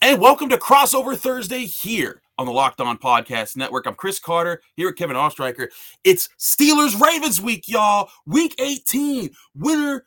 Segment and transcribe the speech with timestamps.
[0.00, 3.86] And welcome to Crossover Thursday here on the Locked On Podcast Network.
[3.86, 5.68] I'm Chris Carter here with Kevin Oestreicher.
[6.04, 8.08] It's Steelers Ravens week, y'all.
[8.26, 9.30] Week 18.
[9.54, 10.04] Winner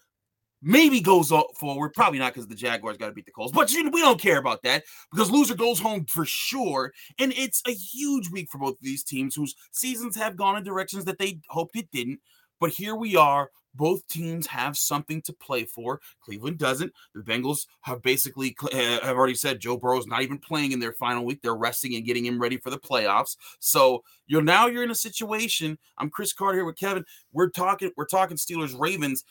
[0.62, 1.94] maybe goes forward.
[1.94, 4.64] Probably not because the Jaguars got to beat the Colts, but we don't care about
[4.64, 6.92] that because loser goes home for sure.
[7.20, 10.64] And it's a huge week for both of these teams whose seasons have gone in
[10.64, 12.20] directions that they hoped it didn't.
[12.60, 16.02] But here we are both teams have something to play for.
[16.20, 16.92] Cleveland doesn't.
[17.14, 20.94] The Bengals have basically eh, have already said Joe Burrow's not even playing in their
[20.94, 21.42] final week.
[21.42, 23.38] They're resting and getting him ready for the playoffs.
[23.60, 25.78] So you're now you're in a situation.
[25.98, 27.06] I'm Chris Carter here with Kevin.
[27.32, 29.24] We're talking we're talking Steelers Ravens.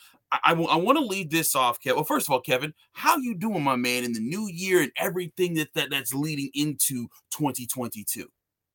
[0.43, 1.97] I want to lead this off, Kevin.
[1.97, 4.91] Well, first of all, Kevin, how you doing, my man, in the new year and
[4.97, 8.29] everything that, that that's leading into 2022?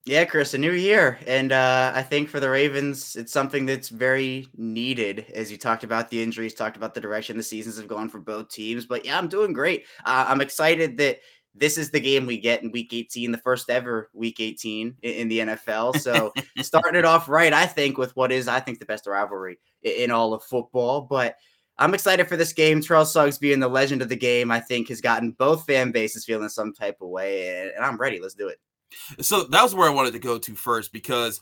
[0.04, 1.20] Yeah, Chris, a new year.
[1.28, 5.26] And uh, I think for the Ravens, it's something that's very needed.
[5.32, 8.18] As you talked about the injuries, talked about the direction the seasons have gone for
[8.18, 8.84] both teams.
[8.84, 9.84] But yeah, I'm doing great.
[10.04, 11.20] Uh, I'm excited that
[11.54, 15.12] this is the game we get in week 18, the first ever week 18 in,
[15.12, 16.00] in the NFL.
[16.00, 19.60] So starting it off right, I think, with what is, I think, the best rivalry
[19.84, 21.02] in, in all of football.
[21.02, 21.36] But
[21.78, 22.80] I'm excited for this game.
[22.80, 26.24] Terrell Suggs being the legend of the game, I think, has gotten both fan bases
[26.24, 27.70] feeling some type of way.
[27.72, 28.18] And I'm ready.
[28.18, 28.58] Let's do it.
[29.20, 31.40] So that was where I wanted to go to first because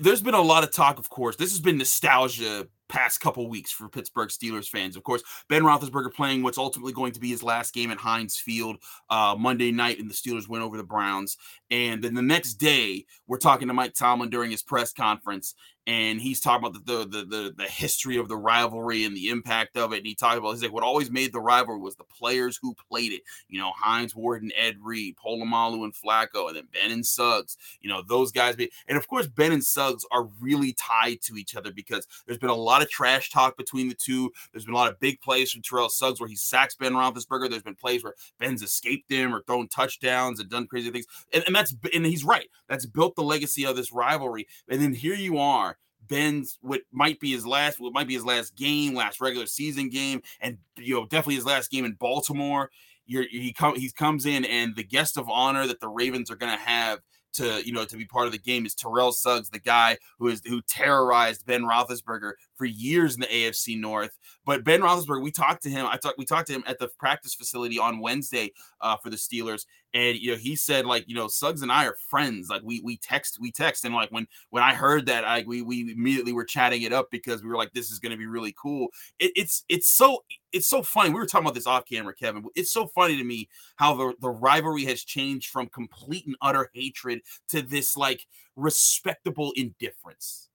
[0.00, 1.36] there's been a lot of talk, of course.
[1.36, 4.96] This has been nostalgia past couple weeks for Pittsburgh Steelers fans.
[4.96, 8.36] Of course, Ben Roethlisberger playing what's ultimately going to be his last game at Heinz
[8.36, 8.76] Field
[9.10, 11.36] uh, Monday night, and the Steelers win over the Browns.
[11.70, 15.54] And then the next day, we're talking to Mike Tomlin during his press conference,
[15.86, 19.76] and he's talking about the, the the the, history of the rivalry and the impact
[19.76, 19.98] of it.
[19.98, 22.74] And he talked about he's like what always made the rivalry was the players who
[22.88, 23.22] played it.
[23.48, 27.56] You know, Hines Ward and Ed Reed, Polamalu and Flacco, and then Ben and Suggs.
[27.80, 28.56] You know, those guys.
[28.56, 32.38] Be, and of course, Ben and Suggs are really tied to each other because there's
[32.38, 34.32] been a lot of trash talk between the two.
[34.52, 37.50] There's been a lot of big plays from Terrell Suggs where he sacks Ben Roethlisberger.
[37.50, 41.06] There's been plays where Ben's escaped him or thrown touchdowns and done crazy things.
[41.32, 42.48] And, and that's and he's right.
[42.68, 44.46] That's built the legacy of this rivalry.
[44.68, 45.73] And then here you are
[46.08, 49.88] Ben's what might be his last, what might be his last game, last regular season
[49.88, 52.70] game, and you know definitely his last game in Baltimore.
[53.06, 56.36] You're, he come he comes in, and the guest of honor that the Ravens are
[56.36, 57.00] going to have
[57.34, 60.28] to you know to be part of the game is Terrell Suggs, the guy who
[60.28, 64.18] is who terrorized Ben Roethlisberger for years in the AFC North.
[64.44, 65.86] But Ben Roethlisberger, we talked to him.
[65.86, 69.16] I talked we talked to him at the practice facility on Wednesday uh, for the
[69.16, 72.48] Steelers, and you know he said like you know Suggs and I are friends.
[72.50, 75.62] Like we we text we text, and like when when I heard that, I we
[75.62, 78.26] we immediately were chatting it up because we were like this is going to be
[78.26, 78.88] really cool.
[79.18, 81.10] It, it's it's so it's so funny.
[81.10, 82.44] We were talking about this off camera, Kevin.
[82.54, 86.70] It's so funny to me how the the rivalry has changed from complete and utter
[86.74, 90.48] hatred to this like respectable indifference.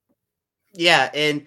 [0.73, 1.45] Yeah, and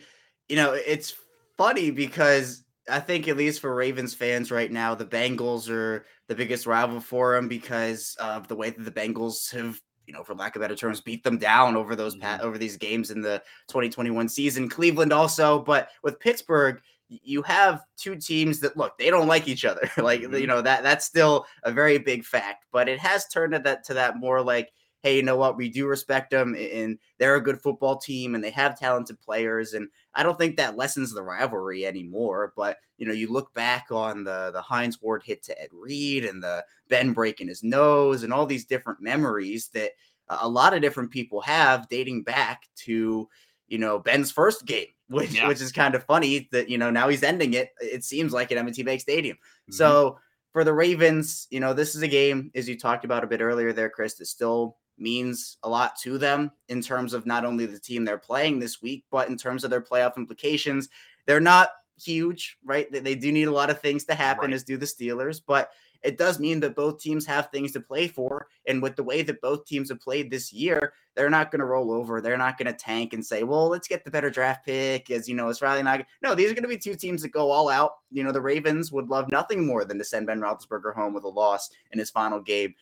[0.49, 1.15] you know it's
[1.63, 6.35] funny because I think at least for Ravens fans right now, the Bengals are the
[6.35, 10.35] biggest rival for them because of the way that the Bengals have, you know, for
[10.35, 12.45] lack of better terms, beat them down over those mm-hmm.
[12.45, 14.69] over these games in the 2021 season.
[14.69, 19.65] Cleveland also, but with Pittsburgh, you have two teams that look they don't like each
[19.65, 19.89] other.
[19.99, 20.35] like mm-hmm.
[20.35, 23.85] you know that that's still a very big fact, but it has turned to that
[23.85, 25.57] to that more like hey, you know what?
[25.57, 29.75] We do respect them and they're a good football team and they have talented players.
[29.75, 32.53] And I don't think that lessens the rivalry anymore.
[32.57, 36.25] But, you know, you look back on the, the Hines Ward hit to Ed Reed
[36.25, 39.91] and the Ben breaking his nose and all these different memories that
[40.29, 43.29] a lot of different people have dating back to,
[43.67, 45.49] you know, Ben's first game, which, yeah.
[45.49, 48.53] which is kind of funny that, you know, now he's ending it, it seems like
[48.53, 49.37] at M&T Bank Stadium.
[49.37, 49.73] Mm-hmm.
[49.75, 50.19] So,
[50.53, 53.41] for the Ravens, you know, this is a game, as you talked about a bit
[53.41, 57.67] earlier there, Chris, that still means a lot to them in terms of not only
[57.67, 60.89] the team they're playing this week, but in terms of their playoff implications.
[61.27, 61.71] They're not
[62.01, 62.91] huge, right?
[62.91, 64.55] They, do need a lot of things to happen, right.
[64.55, 65.71] as do the Steelers, but
[66.03, 68.49] it does mean that both teams have things to play for.
[68.67, 71.67] And with the way that both teams have played this year, they're not going to
[71.67, 72.21] roll over.
[72.21, 75.11] They're not going to tank and say, well, let's get the better draft pick.
[75.11, 76.05] As you know, it's Riley not.
[76.23, 77.93] No, these are going to be two teams that go all out.
[78.11, 81.25] You know, the Ravens would love nothing more than to send Ben Roethlisberger home with
[81.25, 82.75] a loss in his final game.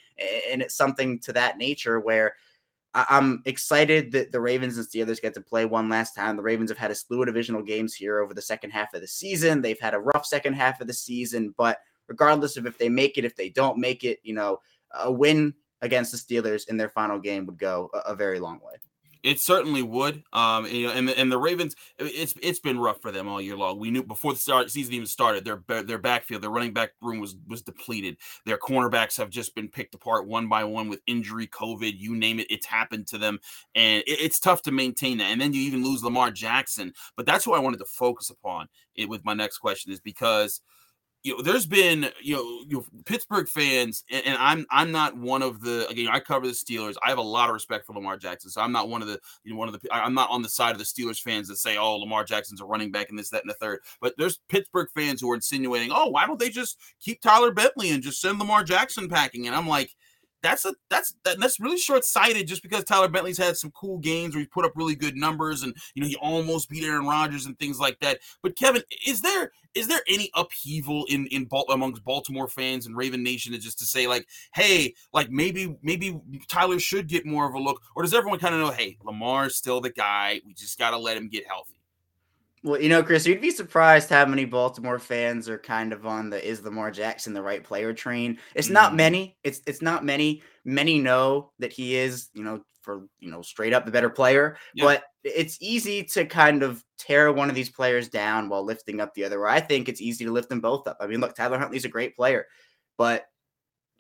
[0.51, 2.35] And it's something to that nature where
[2.95, 6.37] I'm excited that the Ravens and Steelers get to play one last time.
[6.37, 9.01] The Ravens have had a slew of divisional games here over the second half of
[9.01, 9.63] the season.
[9.63, 11.79] They've had a rough second half of the season, but
[12.11, 14.61] regardless of if they make it, if they don't make it, you know,
[14.93, 18.61] a win against the Steelers in their final game would go a, a very long
[18.63, 18.75] way.
[19.23, 20.23] It certainly would.
[20.33, 23.41] Um, you know, and the, and the Ravens, it's it's been rough for them all
[23.41, 23.79] year long.
[23.79, 27.21] We knew before the start season even started, their their backfield, their running back room
[27.21, 28.17] was was depleted.
[28.47, 32.41] Their cornerbacks have just been picked apart one by one with injury, COVID, you name
[32.41, 33.41] it, it's happened to them,
[33.75, 35.31] and it, it's tough to maintain that.
[35.31, 36.95] And then you even lose Lamar Jackson.
[37.15, 40.63] But that's what I wanted to focus upon it with my next question is because
[41.23, 45.17] you know, there's been you know, you know Pittsburgh fans, and, and, I'm I'm not
[45.17, 46.09] one of the again.
[46.09, 46.95] I cover the Steelers.
[47.05, 49.21] I have a lot of respect for Lamar Jackson, so I'm not one of the
[49.45, 51.57] you know one of the I'm not on the side of the Steelers fans that
[51.57, 53.81] say, oh, Lamar Jackson's a running back and this, that, and the third.
[54.01, 57.91] But there's Pittsburgh fans who are insinuating, oh, why don't they just keep Tyler Huntley
[57.91, 59.47] and just send Lamar Jackson packing?
[59.47, 59.95] And I'm like,
[60.43, 63.99] that's a that's that, that's really short sighted just because Tyler Huntley's had some cool
[63.99, 67.07] games where he put up really good numbers and you know he almost beat Aaron
[67.07, 68.21] Rodgers and things like that.
[68.43, 73.23] But Kevin, is there is there any upheaval in in amongst Baltimore fans and Raven
[73.23, 77.59] Nation just to say like, hey, like maybe maybe Tyler should get more of a
[77.59, 80.91] look, or does everyone kind of know, hey, Lamar's still the guy, we just got
[80.91, 81.80] to let him get healthy?
[82.63, 86.29] Well, you know, Chris, you'd be surprised how many Baltimore fans are kind of on
[86.29, 88.39] the is Lamar Jackson the right player train.
[88.55, 88.73] It's mm.
[88.73, 89.39] not many.
[89.43, 90.43] It's it's not many.
[90.65, 94.59] Many know that he is, you know, for you know, straight up the better player.
[94.75, 94.85] Yeah.
[94.85, 99.15] But it's easy to kind of tear one of these players down while lifting up
[99.15, 99.41] the other.
[99.41, 100.99] Where I think it's easy to lift them both up.
[101.01, 102.47] I mean, look, Tyler Huntley's a great player,
[102.99, 103.25] but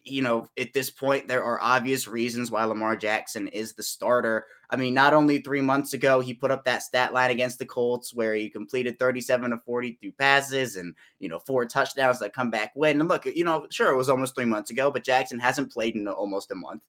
[0.04, 4.46] you know, at this point, there are obvious reasons why Lamar Jackson is the starter.
[4.70, 7.66] I mean, not only three months ago, he put up that stat line against the
[7.66, 12.50] Colts where he completed 37 of 42 passes and, you know, four touchdowns that come
[12.50, 13.00] back win.
[13.00, 15.96] And look, you know, sure, it was almost three months ago, but Jackson hasn't played
[15.96, 16.82] in almost a month.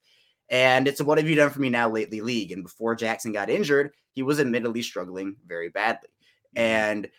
[0.50, 2.52] And it's what have you done for me now lately, league?
[2.52, 6.10] And before Jackson got injured, he was admittedly struggling very badly.
[6.56, 6.60] Mm-hmm.
[6.60, 7.10] And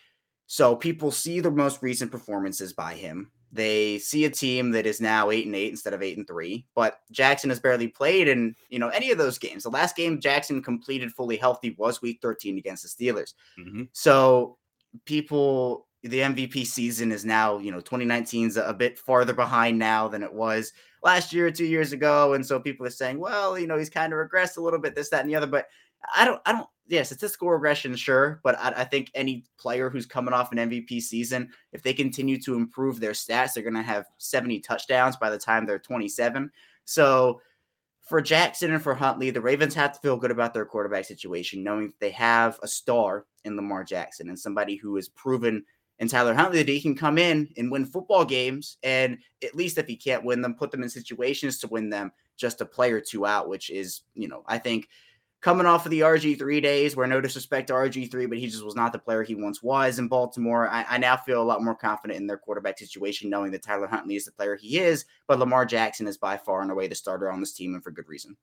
[0.45, 4.99] so people see the most recent performances by him they see a team that is
[4.99, 8.55] now eight and eight instead of eight and three, but Jackson has barely played in
[8.69, 9.63] you know any of those games.
[9.63, 13.33] The last game Jackson completed fully healthy was Week 13 against the Steelers.
[13.59, 13.83] Mm-hmm.
[13.93, 14.57] So
[15.05, 20.07] people, the MVP season is now you know 2019 is a bit farther behind now
[20.07, 20.73] than it was
[21.03, 23.89] last year or two years ago, and so people are saying, well, you know, he's
[23.89, 25.47] kind of regressed a little bit, this, that, and the other.
[25.47, 25.67] But
[26.15, 30.05] I don't, I don't yeah, statistical regression, sure, but I, I, think any player who's
[30.05, 33.81] coming off an MVP season, if they continue to improve their stats, they're going to
[33.81, 36.51] have 70 touchdowns by the time they're 27.
[36.83, 37.41] So
[38.01, 41.63] for Jackson and for Huntley, the Ravens have to feel good about their quarterback situation,
[41.63, 45.63] knowing that they have a star in Lamar Jackson and somebody who has proven
[45.99, 48.77] in Tyler Huntley that he can come in and win football games.
[48.83, 52.11] And at least if he can't win them, put them in situations to win them
[52.35, 54.89] just a play or two out, which is, you know, I think–
[55.43, 58.75] coming off of the RG3 days, where no disrespect to RG3, but he just was
[58.75, 60.69] not the player he once was in Baltimore.
[60.69, 63.87] I, I, now feel a lot more confident in their quarterback situation, knowing that Tyler
[63.87, 66.95] Huntley is the player he is, but Lamar Jackson is by far and away the
[66.95, 68.37] starter on this team, and for good reason.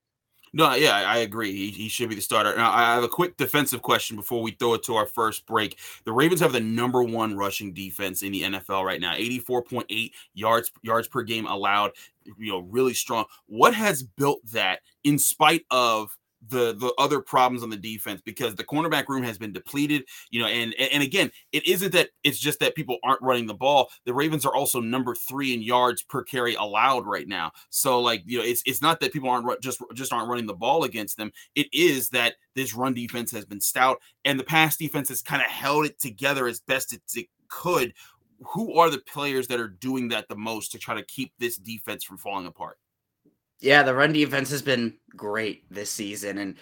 [0.53, 1.53] No, yeah, I agree.
[1.53, 2.55] He, he should be the starter.
[2.57, 5.79] Now, I have a quick defensive question before we throw it to our first break.
[6.05, 10.73] The Ravens have the number one rushing defense in the NFL right now, 84.8 yards
[10.83, 11.93] yards per game allowed.
[12.37, 13.25] You know, really strong.
[13.47, 16.17] What has built that in spite of
[16.49, 20.41] the the other problems on the defense because the cornerback room has been depleted you
[20.41, 23.91] know and and again it isn't that it's just that people aren't running the ball.
[24.05, 27.53] The ravens are also number three in yards per carry allowed right now.
[27.69, 30.55] So like you know it's it's not that people aren't just just aren't running the
[30.55, 31.33] ball against them.
[31.55, 35.43] It is that this run defense has been stout and the pass defense has kind
[35.43, 37.95] of held it together as best it could.
[38.55, 41.59] Who are the players that are doing that the most to try to keep this
[41.59, 42.79] defense from falling apart
[43.61, 46.39] yeah, the run defense has been great this season.
[46.39, 46.57] And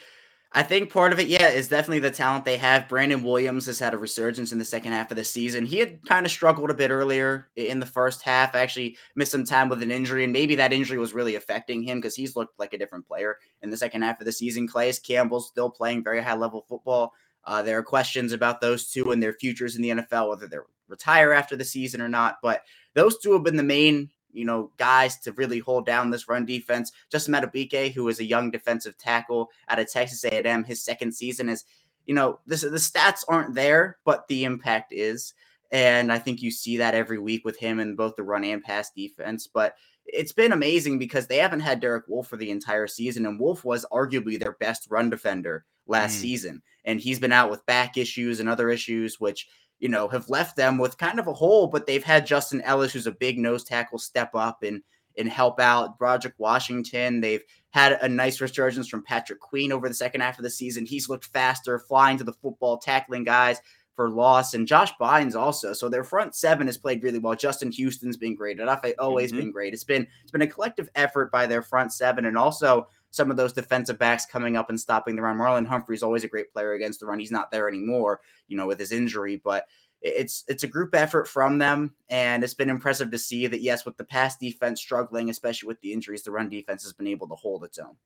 [0.52, 2.88] I think part of it, yeah, is definitely the talent they have.
[2.88, 5.66] Brandon Williams has had a resurgence in the second half of the season.
[5.66, 9.44] He had kind of struggled a bit earlier in the first half, actually missed some
[9.44, 12.58] time with an injury, and maybe that injury was really affecting him because he's looked
[12.58, 14.66] like a different player in the second half of the season.
[14.66, 17.12] Calais Campbell's still playing very high level football.
[17.44, 20.66] Uh, there are questions about those two and their futures in the NFL, whether they're
[20.88, 22.38] retire after the season or not.
[22.42, 22.62] But
[22.94, 26.44] those two have been the main you know, guys to really hold down this run
[26.44, 26.92] defense.
[27.10, 31.48] Justin Madubuike, who is a young defensive tackle out of Texas A&M, his second season
[31.48, 31.64] is,
[32.06, 35.34] you know, this the stats aren't there, but the impact is.
[35.70, 38.62] And I think you see that every week with him in both the run and
[38.62, 39.46] pass defense.
[39.46, 39.74] But
[40.06, 43.64] it's been amazing because they haven't had Derek Wolfe for the entire season, and Wolfe
[43.64, 46.20] was arguably their best run defender last mm.
[46.20, 46.62] season.
[46.84, 49.46] And he's been out with back issues and other issues, which
[49.78, 52.92] you know, have left them with kind of a hole, but they've had Justin Ellis,
[52.92, 54.82] who's a big nose tackle, step up and
[55.16, 55.98] and help out.
[55.98, 60.44] Broderick Washington, they've had a nice resurgence from Patrick Queen over the second half of
[60.44, 60.86] the season.
[60.86, 63.60] He's looked faster, flying to the football, tackling guys
[63.94, 65.72] for loss, and Josh Bynes also.
[65.72, 67.34] So their front seven has played really well.
[67.34, 68.60] Justin Houston's been great.
[68.60, 69.40] Enough always mm-hmm.
[69.40, 69.74] been great.
[69.74, 73.36] It's been it's been a collective effort by their front seven, and also some of
[73.36, 75.38] those defensive backs coming up and stopping the run.
[75.38, 77.18] Marlon Humphrey is always a great player against the run.
[77.18, 79.66] He's not there anymore, you know, with his injury, but
[80.00, 83.84] it's it's a group effort from them, and it's been impressive to see that yes,
[83.84, 87.28] with the pass defense struggling, especially with the injuries, the run defense has been able
[87.28, 87.96] to hold its own.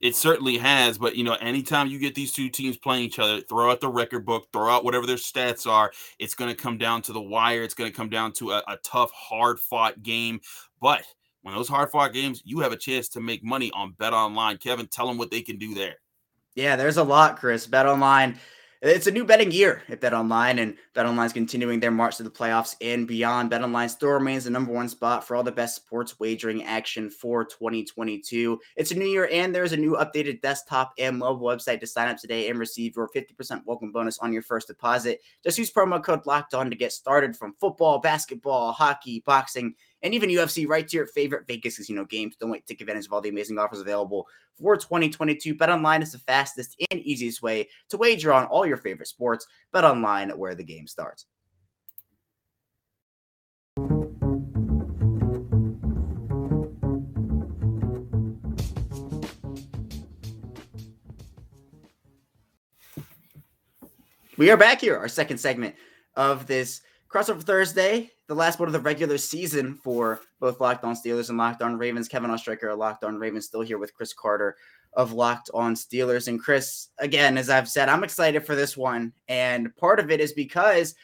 [0.00, 3.40] It certainly has, but you know, anytime you get these two teams playing each other,
[3.40, 5.92] throw out the record book, throw out whatever their stats are.
[6.18, 7.62] It's going to come down to the wire.
[7.62, 10.40] It's going to come down to a, a tough, hard fought game.
[10.80, 11.04] But
[11.44, 14.56] when those hard fought games, you have a chance to make money on Bet Online.
[14.56, 15.96] Kevin, tell them what they can do there.
[16.54, 17.66] Yeah, there's a lot, Chris.
[17.66, 18.38] Bet Online
[18.86, 22.22] it's a new betting year at BetOnline, and Bet Online is continuing their march to
[22.22, 23.48] the playoffs and beyond.
[23.48, 27.08] Bet Online still remains the number one spot for all the best sports wagering action
[27.08, 28.60] for 2022.
[28.76, 32.08] It's a new year, and there's a new updated desktop and mobile website to sign
[32.08, 35.22] up today and receive your 50% welcome bonus on your first deposit.
[35.42, 40.12] Just use promo code Locked On to get started from football, basketball, hockey, boxing and
[40.12, 42.36] even UFC right to your favorite Vegas casino games.
[42.36, 44.28] Don't wait to take advantage of all the amazing offers available
[44.60, 45.54] for 2022.
[45.54, 49.46] Bet online is the fastest and easiest way to wager on all your favorite sports.
[49.72, 51.24] Bet online where the game starts.
[64.36, 65.76] We are back here, our second segment
[66.14, 70.94] of this crossover Thursday the last one of the regular season for both Locked On
[70.94, 72.08] Steelers and Locked On Ravens.
[72.08, 74.56] Kevin Oestreicher, Locked On Ravens, still here with Chris Carter
[74.94, 76.28] of Locked On Steelers.
[76.28, 79.12] And Chris, again, as I've said, I'm excited for this one.
[79.28, 80.94] And part of it is because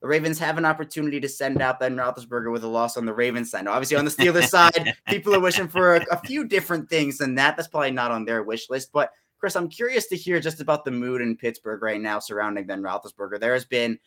[0.00, 3.14] the Ravens have an opportunity to send out Ben Roethlisberger with a loss on the
[3.14, 3.64] Ravens side.
[3.64, 7.18] Now, obviously, on the Steelers side, people are wishing for a, a few different things
[7.18, 7.56] than that.
[7.56, 8.90] That's probably not on their wish list.
[8.92, 12.66] But Chris, I'm curious to hear just about the mood in Pittsburgh right now surrounding
[12.66, 13.40] Ben Roethlisberger.
[13.40, 13.98] There has been,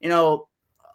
[0.00, 0.48] you know,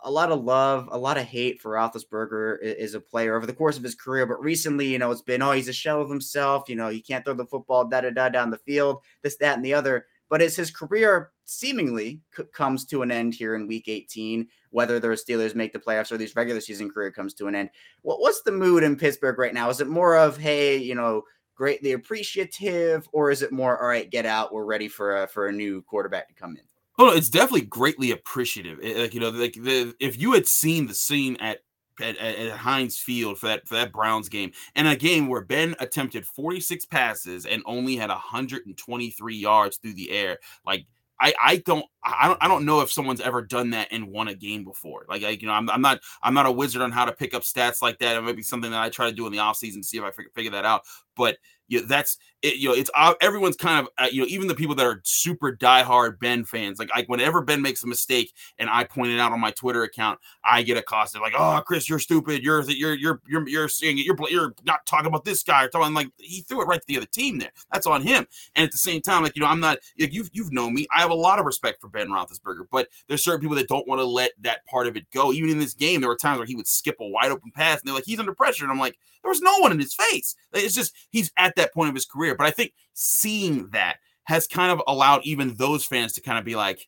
[0.03, 3.53] a lot of love, a lot of hate for Roethlisberger as a player over the
[3.53, 4.25] course of his career.
[4.25, 6.69] But recently, you know, it's been, oh, he's a shell of himself.
[6.69, 9.55] You know, he can't throw the football da da da down the field, this, that,
[9.55, 10.05] and the other.
[10.29, 14.99] But as his career seemingly c- comes to an end here in Week 18, whether
[14.99, 17.69] the Steelers make the playoffs or his regular season career comes to an end,
[18.01, 19.69] what, what's the mood in Pittsburgh right now?
[19.69, 21.23] Is it more of, hey, you know,
[21.55, 25.47] greatly appreciative, or is it more, all right, get out, we're ready for a, for
[25.47, 26.63] a new quarterback to come in?
[26.97, 28.79] Oh, it's definitely greatly appreciative.
[28.81, 31.59] It, like you know, like the if you had seen the scene at
[32.01, 35.75] at, at, Heinz Field for that for that Browns game, and a game where Ben
[35.79, 40.85] attempted 46 passes and only had 123 yards through the air, like
[41.19, 44.27] I, I don't I don't I don't know if someone's ever done that and won
[44.27, 45.05] a game before.
[45.07, 47.33] Like, I, you know, I'm, I'm not I'm not a wizard on how to pick
[47.33, 48.17] up stats like that.
[48.17, 50.03] It might be something that I try to do in the offseason to see if
[50.03, 50.83] I figure, figure that out.
[51.15, 51.37] But
[51.69, 54.55] know, that's it, you know, it's uh, everyone's kind of uh, you know, even the
[54.55, 56.77] people that are super diehard Ben fans.
[56.77, 59.83] Like, like whenever Ben makes a mistake and I point it out on my Twitter
[59.83, 62.43] account, I get accosted like, "Oh, Chris, you're stupid.
[62.43, 64.05] You're you're you're you're you're seeing it.
[64.05, 66.87] You're you're not talking about this guy." Or talking like he threw it right to
[66.87, 67.51] the other team there.
[67.73, 68.27] That's on him.
[68.55, 69.79] And at the same time, like you know, I'm not.
[69.99, 70.85] Like, you've you've known me.
[70.95, 73.87] I have a lot of respect for Ben Roethlisberger, but there's certain people that don't
[73.87, 75.33] want to let that part of it go.
[75.33, 77.79] Even in this game, there were times where he would skip a wide open pass,
[77.79, 79.95] and they're like, "He's under pressure," and I'm like, "There was no one in his
[79.95, 82.34] face." It's just he's at that point of his career.
[82.37, 86.45] But I think seeing that has kind of allowed even those fans to kind of
[86.45, 86.87] be like,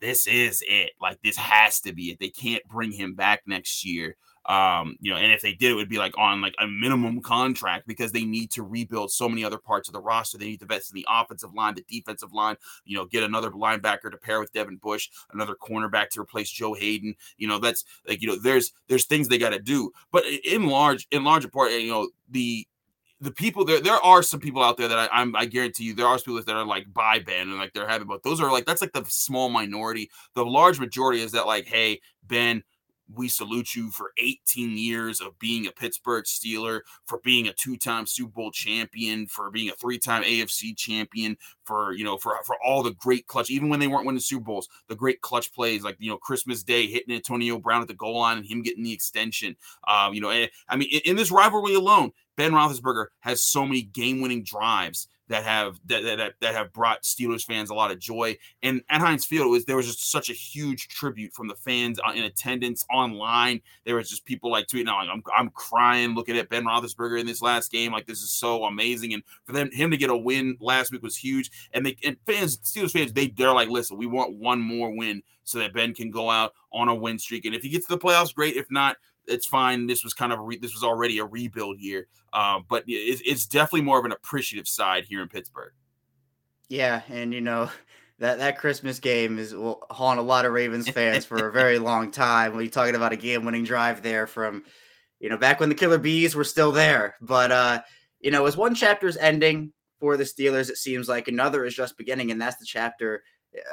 [0.00, 0.92] this is it.
[1.00, 2.18] Like this has to be it.
[2.20, 4.16] They can't bring him back next year.
[4.46, 7.22] Um, you know, and if they did, it would be like on like a minimum
[7.22, 10.36] contract because they need to rebuild so many other parts of the roster.
[10.36, 13.50] They need to invest in the offensive line, the defensive line, you know, get another
[13.50, 17.14] linebacker to pair with Devin Bush, another cornerback to replace Joe Haden.
[17.38, 19.90] You know, that's like, you know, there's there's things they got to do.
[20.12, 22.66] But in large, in larger part, you know, the
[23.24, 25.94] the people there there are some people out there that I, am I guarantee you
[25.94, 28.52] there are people that are like buy Ben and like they're happy but those are
[28.52, 30.10] like that's like the small minority.
[30.34, 32.62] The large majority is that like, hey, Ben,
[33.12, 38.06] we salute you for 18 years of being a Pittsburgh Steeler, for being a two-time
[38.06, 42.82] Super Bowl champion, for being a three-time AFC champion, for you know, for for all
[42.82, 45.96] the great clutch, even when they weren't winning Super Bowls, the great clutch plays like
[45.98, 48.92] you know Christmas Day hitting Antonio Brown at the goal line and him getting the
[48.92, 49.56] extension.
[49.86, 53.82] Um, you know, I mean, in, in this rivalry alone, Ben Roethlisberger has so many
[53.82, 58.36] game-winning drives that have that, that that have brought Steelers fans a lot of joy.
[58.62, 61.98] And at Heinz Field, was there was just such a huge tribute from the fans
[62.06, 63.60] uh, in attendance online.
[63.84, 67.26] There was just people like tweeting, like, "I'm I'm crying looking at Ben Roethlisberger in
[67.26, 67.92] this last game.
[67.92, 71.02] Like this is so amazing." And for them him to get a win last week
[71.02, 71.50] was huge.
[71.72, 75.22] And they and fans, Steelers fans, they they're like, "Listen, we want one more win
[75.44, 77.44] so that Ben can go out on a win streak.
[77.44, 78.56] And if he gets to the playoffs, great.
[78.56, 79.86] If not." It's fine.
[79.86, 83.22] This was kind of a re- this was already a rebuild year, uh, but it's,
[83.24, 85.72] it's definitely more of an appreciative side here in Pittsburgh.
[86.68, 87.70] Yeah, and you know
[88.18, 91.78] that that Christmas game is will haunt a lot of Ravens fans for a very
[91.78, 92.54] long time.
[92.54, 94.64] You're talking about a game-winning drive there from,
[95.20, 97.16] you know, back when the Killer Bees were still there.
[97.20, 97.82] But uh,
[98.20, 101.96] you know, as one chapter's ending for the Steelers, it seems like another is just
[101.96, 103.22] beginning, and that's the chapter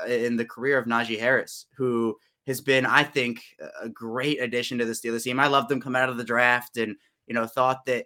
[0.02, 2.18] uh, in the career of Najee Harris, who
[2.48, 3.44] has been, I think,
[3.82, 5.40] a great addition to the Steelers team.
[5.40, 6.96] I loved them coming out of the draft and,
[7.28, 8.06] you know, thought that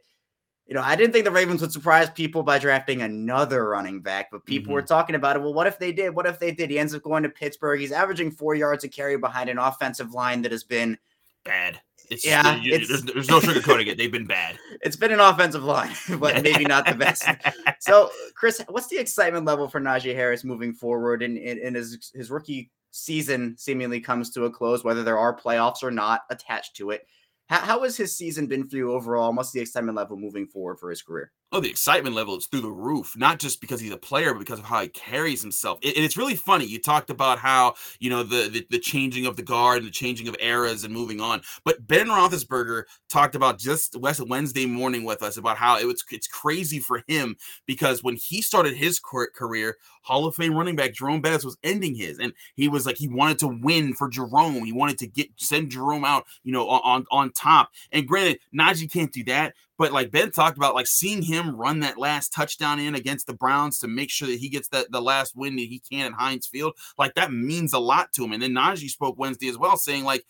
[0.66, 4.32] you know, I didn't think the Ravens would surprise people by drafting another running back,
[4.32, 4.74] but people mm-hmm.
[4.74, 5.42] were talking about it.
[5.44, 6.16] Well, what if they did?
[6.16, 6.72] What if they did?
[6.72, 7.80] He ends up going to Pittsburgh.
[7.80, 10.98] He's averaging four yards a carry behind an offensive line that has been
[11.44, 11.80] bad.
[12.10, 13.98] It's, yeah, it's, there's, there's no sugarcoating it.
[13.98, 14.58] They've been bad.
[14.82, 17.24] It's been an offensive line, but maybe not the best.
[17.80, 21.24] So, Chris, what's the excitement level for Najee Harris moving forward?
[21.24, 25.84] And, in his his rookie season seemingly comes to a close, whether there are playoffs
[25.84, 27.06] or not attached to it.
[27.48, 29.34] How, how has his season been for you overall?
[29.34, 31.32] what's the excitement level moving forward for his career?
[31.56, 34.40] Oh, the excitement level is through the roof, not just because he's a player, but
[34.40, 35.80] because of how he carries himself.
[35.86, 36.66] and it's really funny.
[36.66, 39.92] You talked about how, you know, the, the, the changing of the guard and the
[39.92, 41.42] changing of eras and moving on.
[41.64, 46.04] But Ben Roethlisberger talked about just West Wednesday morning with us about how it was
[46.12, 50.94] it's crazy for him because when he started his career, Hall of Fame running back
[50.94, 54.64] Jerome Bettis was ending his, and he was like he wanted to win for Jerome.
[54.64, 57.72] He wanted to get send Jerome out, you know, on on top.
[57.92, 61.82] And granted, Najee can't do that, but like Ben talked about, like seeing him run
[61.82, 65.02] that last touchdown in against the Browns to make sure that he gets that the
[65.02, 68.34] last win that he can at Heinz Field, like that means a lot to him.
[68.34, 70.26] And then Najee spoke Wednesday as well, saying like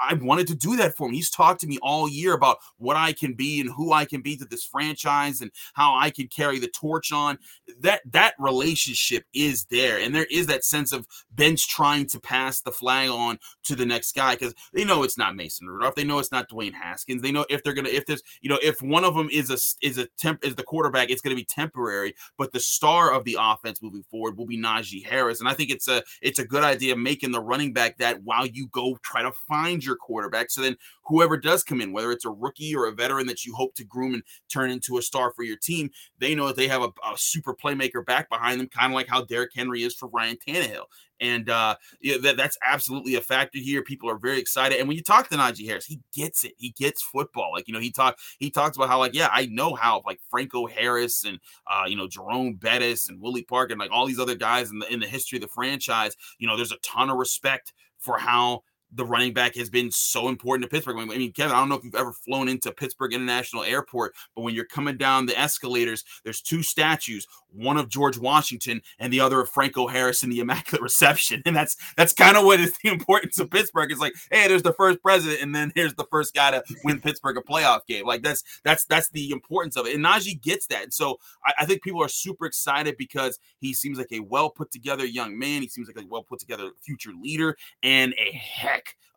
[0.00, 1.14] I wanted to do that for him.
[1.14, 4.20] He's talked to me all year about what I can be and who I can
[4.20, 7.38] be to this franchise and how I can carry the torch on.
[7.80, 12.60] That that relationship is there, and there is that sense of bench trying to pass
[12.60, 15.94] the flag on to the next guy because they know it's not Mason Rudolph.
[15.94, 17.22] They know it's not Dwayne Haskins.
[17.22, 19.86] They know if they're gonna if there's you know if one of them is a
[19.86, 22.14] is a temp is the quarterback, it's gonna be temporary.
[22.38, 25.70] But the star of the offense moving forward will be Najee Harris, and I think
[25.70, 29.22] it's a it's a good idea making the running back that while you go try
[29.22, 30.50] to find your quarterback.
[30.50, 33.54] So then whoever does come in, whether it's a rookie or a veteran that you
[33.54, 36.68] hope to groom and turn into a star for your team, they know that they
[36.68, 39.94] have a, a super playmaker back behind them, kind of like how Derrick Henry is
[39.94, 40.86] for Ryan Tannehill.
[41.20, 43.82] And uh, yeah, that, that's absolutely a factor here.
[43.82, 44.78] People are very excited.
[44.78, 46.52] And when you talk to Najee Harris, he gets it.
[46.58, 47.52] He gets football.
[47.52, 50.20] Like, you know, he talked he talks about how, like, yeah, I know how like
[50.30, 51.38] Franco Harris and
[51.70, 54.78] uh, you know, Jerome Bettis and Willie Park and like all these other guys in
[54.78, 58.18] the in the history of the franchise, you know, there's a ton of respect for
[58.18, 58.62] how
[58.92, 60.96] the running back has been so important to Pittsburgh.
[60.98, 64.42] I mean, Kevin, I don't know if you've ever flown into Pittsburgh International Airport, but
[64.42, 69.20] when you're coming down the escalators, there's two statues, one of George Washington and the
[69.20, 71.42] other of Franco Harris in the Immaculate Reception.
[71.46, 73.92] And that's that's kind of what is the importance of Pittsburgh.
[73.92, 77.00] It's like, hey, there's the first president, and then here's the first guy to win
[77.00, 78.04] Pittsburgh a playoff game.
[78.04, 79.94] Like that's that's that's the importance of it.
[79.94, 80.82] And Najee gets that.
[80.82, 84.50] And so I, I think people are super excited because he seems like a well
[84.50, 85.62] put together young man.
[85.62, 88.32] He seems like a well put together future leader and a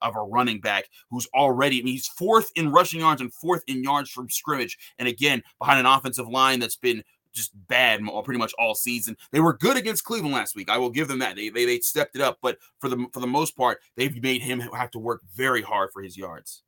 [0.02, 3.64] of a running back who's already, I mean, he's fourth in rushing yards and fourth
[3.68, 4.78] in yards from scrimmage.
[4.98, 9.16] And again, behind an offensive line that's been just bad pretty much all season.
[9.32, 10.70] They were good against Cleveland last week.
[10.70, 11.36] I will give them that.
[11.36, 14.42] They, they, they stepped it up, but for the for the most part, they've made
[14.42, 16.64] him have to work very hard for his yards.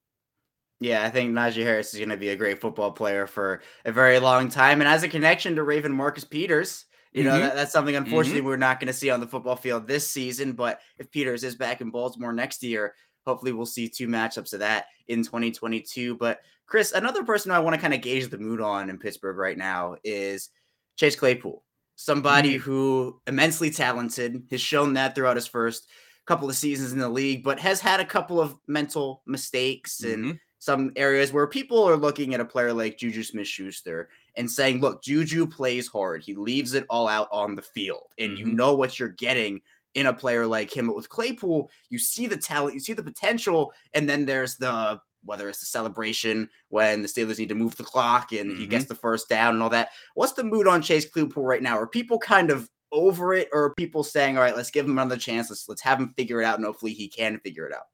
[0.80, 3.92] Yeah, I think Najee Harris is going to be a great football player for a
[3.92, 4.82] very long time.
[4.82, 7.42] And as a connection to Raven Marcus Peters, you know, mm-hmm.
[7.42, 8.48] that, that's something unfortunately mm-hmm.
[8.48, 10.54] we're not going to see on the football field this season.
[10.54, 12.96] But if Peters is back in Baltimore next year,
[13.26, 16.16] hopefully we'll see two matchups of that in 2022.
[16.16, 19.38] But Chris, another person I want to kind of gauge the mood on in Pittsburgh
[19.38, 20.50] right now is
[20.96, 21.64] Chase Claypool,
[21.96, 22.64] somebody mm-hmm.
[22.64, 25.88] who immensely talented, has shown that throughout his first
[26.26, 30.24] couple of seasons in the league, but has had a couple of mental mistakes and
[30.24, 30.38] mm-hmm.
[30.60, 34.82] some areas where people are looking at a player like Juju Smith Schuster and saying,
[34.82, 36.24] look, Juju plays hard.
[36.24, 38.48] He leaves it all out on the field, and mm-hmm.
[38.48, 39.62] you know what you're getting
[39.94, 40.88] in a player like him.
[40.88, 45.00] But with Claypool, you see the talent, you see the potential, and then there's the
[45.24, 48.60] whether it's the celebration when the Steelers need to move the clock and mm-hmm.
[48.60, 48.94] he gets mm-hmm.
[48.94, 49.90] the first down and all that.
[50.16, 51.78] What's the mood on Chase Claypool right now?
[51.78, 54.92] Are people kind of over it, or are people saying, "All right, let's give him
[54.92, 55.50] another chance.
[55.50, 57.86] Let's let's have him figure it out, and hopefully he can figure it out."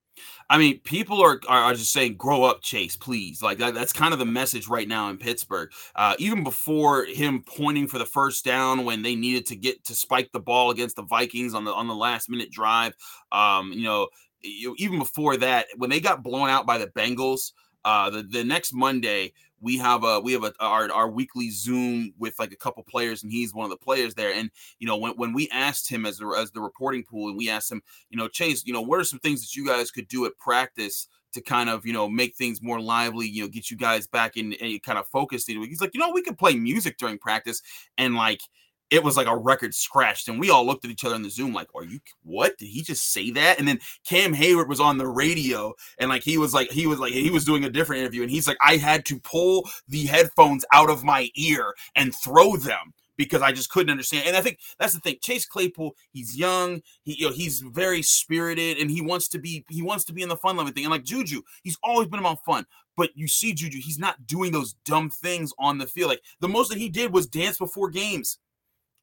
[0.49, 4.13] I mean, people are, are just saying, "Grow up, Chase, please." Like that, that's kind
[4.13, 5.71] of the message right now in Pittsburgh.
[5.95, 9.93] Uh, even before him pointing for the first down when they needed to get to
[9.93, 12.93] spike the ball against the Vikings on the on the last minute drive,
[13.32, 14.08] um, you know,
[14.41, 17.51] even before that, when they got blown out by the Bengals,
[17.86, 22.13] uh, the the next Monday we have a we have a our, our weekly Zoom
[22.18, 24.34] with like a couple players, and he's one of the players there.
[24.34, 27.38] And you know, when, when we asked him as the as the reporting pool, and
[27.38, 29.92] we asked him, you know, Chase, you know, what are some things that you guys
[29.92, 33.50] could do at practice to kind of you know make things more lively, you know,
[33.50, 35.48] get you guys back in and kind of focused.
[35.48, 37.62] He's like, you know, we could play music during practice,
[37.98, 38.42] and like
[38.89, 40.28] it was like a record scratched.
[40.28, 42.58] And we all looked at each other in the Zoom, like, are you what?
[42.58, 43.60] Did he just say that?
[43.60, 47.00] And then Cam Heyward was on the radio and like he was like, he was
[47.00, 48.21] like, he was doing a different interview.
[48.21, 52.56] And he's like, I had to pull the headphones out of my ear and throw
[52.56, 54.28] them because I just couldn't understand.
[54.28, 55.17] And I think that's the thing.
[55.21, 59.65] Chase Claypool, he's young, he you know, he's very spirited, and he wants to be
[59.69, 60.86] he wants to be in the fun loving thing.
[60.86, 62.65] And like Juju, he's always been about fun.
[62.95, 66.10] But you see Juju, he's not doing those dumb things on the field.
[66.10, 68.39] Like the most that he did was dance before games.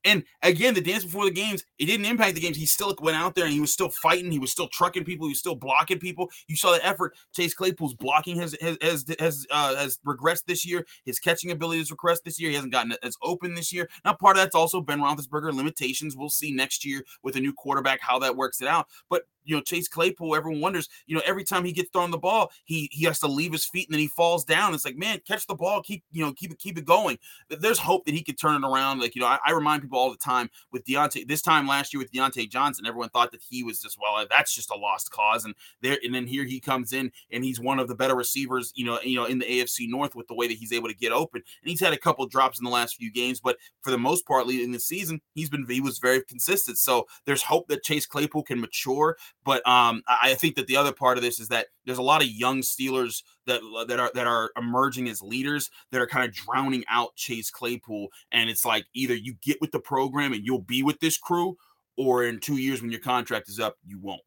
[0.05, 2.57] And again, the dance before the games, it didn't impact the games.
[2.57, 4.31] He still went out there and he was still fighting.
[4.31, 5.27] He was still trucking people.
[5.27, 6.31] He was still blocking people.
[6.49, 7.14] You saw the effort.
[7.35, 10.87] Chase Claypool's blocking has has has has, uh, has regressed this year.
[11.05, 12.51] His catching ability has regressed this year.
[12.51, 13.88] He hasn't gotten as open this year.
[14.05, 16.17] Now, part of that's also Ben Roethlisberger limitations.
[16.17, 18.88] We'll see next year with a new quarterback how that works it out.
[19.09, 22.19] But you know, Chase Claypool, everyone wonders, you know, every time he gets thrown the
[22.19, 24.75] ball, he he has to leave his feet and then he falls down.
[24.75, 27.19] It's like, man, catch the ball, keep, you know, keep it, keep it going.
[27.49, 29.01] There's hope that he could turn it around.
[29.01, 31.93] Like, you know, I, I remind people all the time with Diontae, this time last
[31.93, 35.11] year with Diontae Johnson, everyone thought that he was just, well, that's just a lost
[35.11, 35.45] cause.
[35.45, 38.73] And there, and then here he comes in and he's one of the better receivers,
[38.75, 40.95] you know, you know, in the AFC North with the way that he's able to
[40.95, 41.43] get open.
[41.63, 44.27] And he's had a couple drops in the last few games, but for the most
[44.27, 46.79] part, leading the season, he's been, he was very consistent.
[46.79, 49.17] So there's hope that Chase Claypool can mature.
[49.45, 52.23] But um, I think that the other part of this is that there's a lot
[52.23, 56.35] of young Steelers that that are that are emerging as leaders that are kind of
[56.35, 60.63] drowning out Chase Claypool, and it's like either you get with the program and you'll
[60.63, 61.57] be with this crew,
[61.97, 64.23] or in two years when your contract is up, you won't.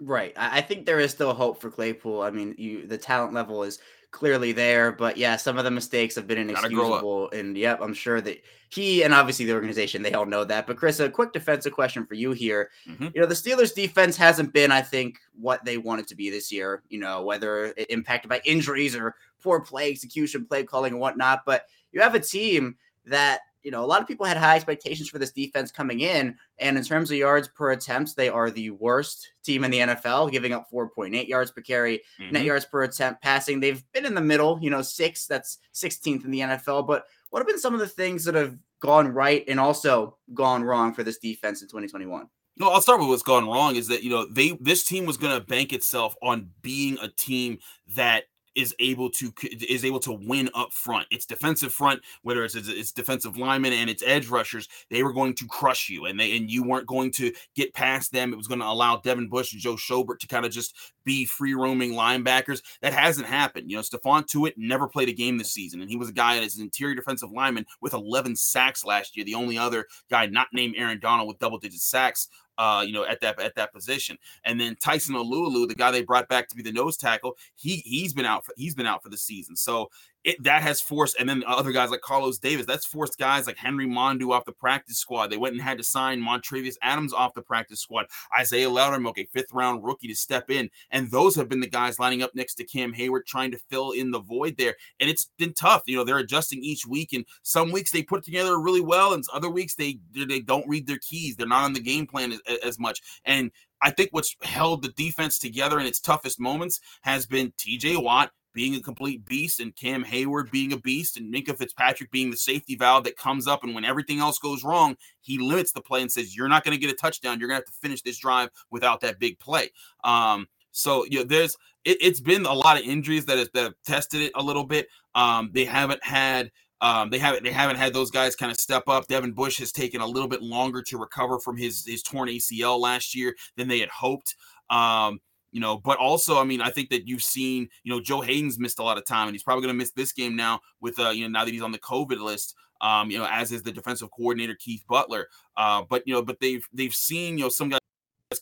[0.00, 0.32] Right.
[0.36, 2.20] I think there is still hope for Claypool.
[2.20, 3.78] I mean, you the talent level is
[4.14, 4.92] clearly there.
[4.92, 7.30] But yeah, some of the mistakes have been inexcusable.
[7.32, 10.68] And yep, I'm sure that he and obviously the organization, they all know that.
[10.68, 12.70] But Chris, a quick defensive question for you here.
[12.88, 13.08] Mm-hmm.
[13.12, 16.52] You know, the Steelers defense hasn't been, I think, what they wanted to be this
[16.52, 21.40] year, you know, whether impacted by injuries or poor play execution, play calling, and whatnot.
[21.44, 25.08] But you have a team that you know, a lot of people had high expectations
[25.08, 26.36] for this defense coming in.
[26.58, 30.30] And in terms of yards per attempts, they are the worst team in the NFL,
[30.30, 32.32] giving up 4.8 yards per carry, mm-hmm.
[32.32, 33.58] net yards per attempt passing.
[33.58, 36.86] They've been in the middle, you know, six, that's 16th in the NFL.
[36.86, 40.62] But what have been some of the things that have gone right and also gone
[40.62, 42.28] wrong for this defense in 2021?
[42.56, 45.16] No, I'll start with what's gone wrong is that you know they this team was
[45.16, 47.58] going to bank itself on being a team
[47.96, 49.32] that is able to
[49.68, 51.06] is able to win up front.
[51.10, 55.34] Its defensive front, whether it's its defensive linemen and its edge rushers, they were going
[55.34, 58.32] to crush you, and they and you weren't going to get past them.
[58.32, 61.24] It was going to allow Devin Bush and Joe Schobert to kind of just be
[61.24, 62.62] free roaming linebackers.
[62.80, 63.70] That hasn't happened.
[63.70, 66.36] You know, Stephon Tuitt never played a game this season, and he was a guy
[66.36, 69.24] that is an interior defensive lineman with 11 sacks last year.
[69.24, 73.04] The only other guy not named Aaron Donald with double digit sacks uh, you know,
[73.04, 74.18] at that at that position.
[74.44, 77.76] And then Tyson Alualu, the guy they brought back to be the nose tackle, he
[77.84, 79.56] he's been out for he's been out for the season.
[79.56, 79.90] So
[80.24, 83.58] it, that has forced, and then other guys like Carlos Davis, that's forced guys like
[83.58, 85.28] Henry Mondeaux off the practice squad.
[85.28, 88.06] They went and had to sign Montrevious Adams off the practice squad,
[88.38, 90.70] Isaiah Loudermilk, a fifth round rookie, to step in.
[90.90, 93.92] And those have been the guys lining up next to Cam Heyward, trying to fill
[93.92, 94.74] in the void there.
[94.98, 95.82] And it's been tough.
[95.86, 99.22] You know, they're adjusting each week, and some weeks they put together really well, and
[99.32, 101.36] other weeks they they don't read their keys.
[101.36, 103.00] They're not on the game plan as, as much.
[103.26, 103.50] And
[103.82, 108.30] I think what's held the defense together in its toughest moments has been TJ Watt
[108.54, 112.36] being a complete beast and Cam Heyward being a beast and Minkah Fitzpatrick being the
[112.36, 113.64] safety valve that comes up.
[113.64, 116.76] And when everything else goes wrong, he limits the play and says, You're not going
[116.76, 117.38] to get a touchdown.
[117.38, 119.70] You're going to have to finish this drive without that big play.
[120.04, 123.62] Um, so you know, there's it, has been a lot of injuries that have, that
[123.62, 124.88] have tested it a little bit.
[125.14, 128.84] Um, they haven't had um, they haven't they haven't had those guys kind of step
[128.88, 129.06] up.
[129.06, 132.78] Devin Bush has taken a little bit longer to recover from his his torn ACL
[132.78, 134.34] last year than they had hoped.
[134.70, 135.20] Um,
[135.54, 138.58] you know, but also, I mean, I think that you've seen, you know, Joe Haden's
[138.58, 140.98] missed a lot of time, and he's probably going to miss this game now with,
[140.98, 142.56] uh, you know, now that he's on the COVID list.
[142.80, 145.28] Um, you know, as is the defensive coordinator Keith Butler.
[145.56, 147.78] Uh, but you know, but they've they've seen, you know, some guys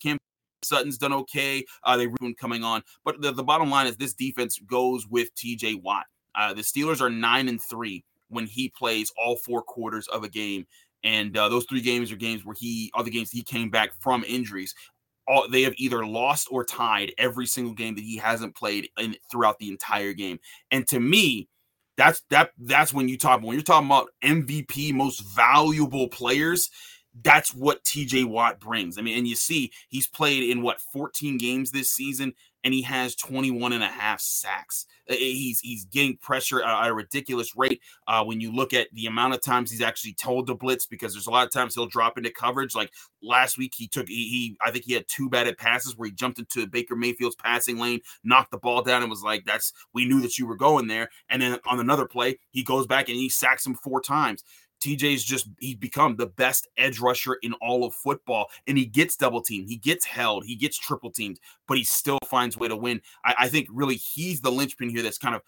[0.03, 0.17] Cam
[0.65, 1.65] Sutton's done okay.
[1.85, 5.33] Uh, they ruined coming on, but the, the bottom line is this defense goes with
[5.35, 5.75] T.J.
[5.75, 6.07] Watt.
[6.35, 10.29] Uh, the Steelers are nine and three when he plays all four quarters of a
[10.31, 10.67] game.
[11.05, 14.25] And uh, those three games are games where he the games he came back from
[14.25, 14.75] injuries
[15.27, 19.17] all they have either lost or tied every single game that he hasn't played in
[19.31, 20.39] throughout the entire game.
[20.71, 21.49] And to me,
[21.97, 26.71] that's that that's when you talk when you're talking about MVP most valuable players,
[27.23, 28.99] that's what TJ Watt brings.
[28.99, 32.33] I mean, and you see he's played in what 14 games this season
[32.65, 34.87] and he has 21 and a half sacks.
[35.07, 39.35] He's he's getting pressure at a ridiculous rate uh, when you look at the amount
[39.35, 42.17] of times he's actually told to blitz because there's a lot of times he'll drop
[42.17, 42.75] into coverage.
[42.75, 46.07] Like last week, he took he, he I think he had two batted passes where
[46.07, 49.73] he jumped into Baker Mayfield's passing lane, knocked the ball down, and was like, "That's
[49.93, 53.09] we knew that you were going there." And then on another play, he goes back
[53.09, 54.45] and he sacks him four times.
[54.83, 59.17] TJ's just he's become the best edge rusher in all of football, and he gets
[59.17, 62.77] double teamed, he gets held, he gets triple teamed, but he still finds way to
[62.77, 63.01] win.
[63.25, 65.43] I, I think really he's the linchpin here that's kind of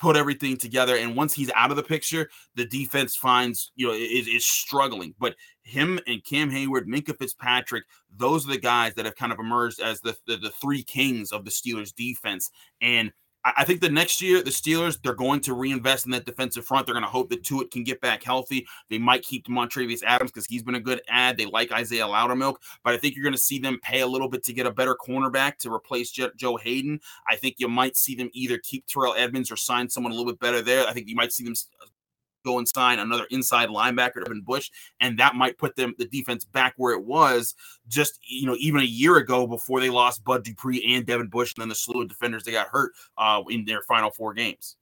[0.00, 0.96] put everything together.
[0.96, 5.14] And once he's out of the picture, the defense finds, you know, is, is struggling.
[5.18, 7.84] But him and Cam Heyward, Minkah Fitzpatrick,
[8.16, 11.32] those are the guys that have kind of emerged as the, the, the three kings
[11.32, 12.50] of the Steelers defense.
[12.80, 13.12] And
[13.44, 16.86] I think the next year, the Steelers, they're going to reinvest in that defensive front.
[16.86, 18.66] They're going to hope that Tuitt can get back healthy.
[18.90, 21.38] They might keep Montrevious Adams because he's been a good ad.
[21.38, 24.28] They like Isaiah Loudermilk, but I think you're going to see them pay a little
[24.28, 27.00] bit to get a better cornerback to replace Joe Haden.
[27.28, 30.30] I think you might see them either keep Terrell Edmunds or sign someone a little
[30.30, 30.86] bit better there.
[30.86, 31.54] I think you might see them
[32.44, 36.44] go and sign another inside linebacker, Devin Bush, and that might put them the defense
[36.44, 37.54] back where it was
[37.88, 41.54] just you know even a year ago before they lost Bud Dupree and Devin Bush,
[41.54, 44.76] and then the slew of defenders they got hurt uh, in their final four games.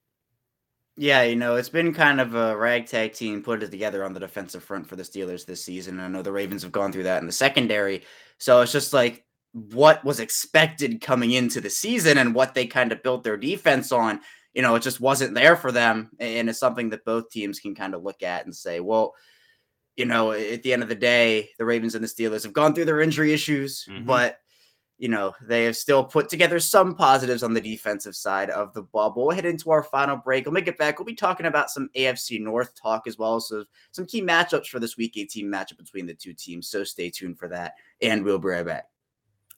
[1.01, 4.19] Yeah, you know, it's been kind of a ragtag team put it together on the
[4.19, 6.01] defensive front for the Steelers this season.
[6.01, 8.03] I know the Ravens have gone through that in the secondary.
[8.39, 12.91] So it's just like what was expected coming into the season and what they kind
[12.91, 14.21] of built their defense on
[14.59, 16.11] you know, it just wasn't there for them.
[16.19, 19.15] And it's something that both teams can kind of look at and say, well,
[19.97, 22.75] you know, at the end of the day, the Ravens and the Steelers have gone
[22.75, 24.05] through their injury issues, mm-hmm.
[24.05, 24.39] but
[24.97, 28.83] you know, they have still put together some positives on the defensive side of the.
[28.83, 30.45] But we'll head into our final break.
[30.45, 30.99] We'll make it back.
[30.99, 33.39] We'll be talking about some AFC North talk as well.
[33.39, 36.69] So some key matchups for this week 18 matchup between the two teams.
[36.69, 37.75] So stay tuned for that.
[38.03, 38.87] And we'll be right back.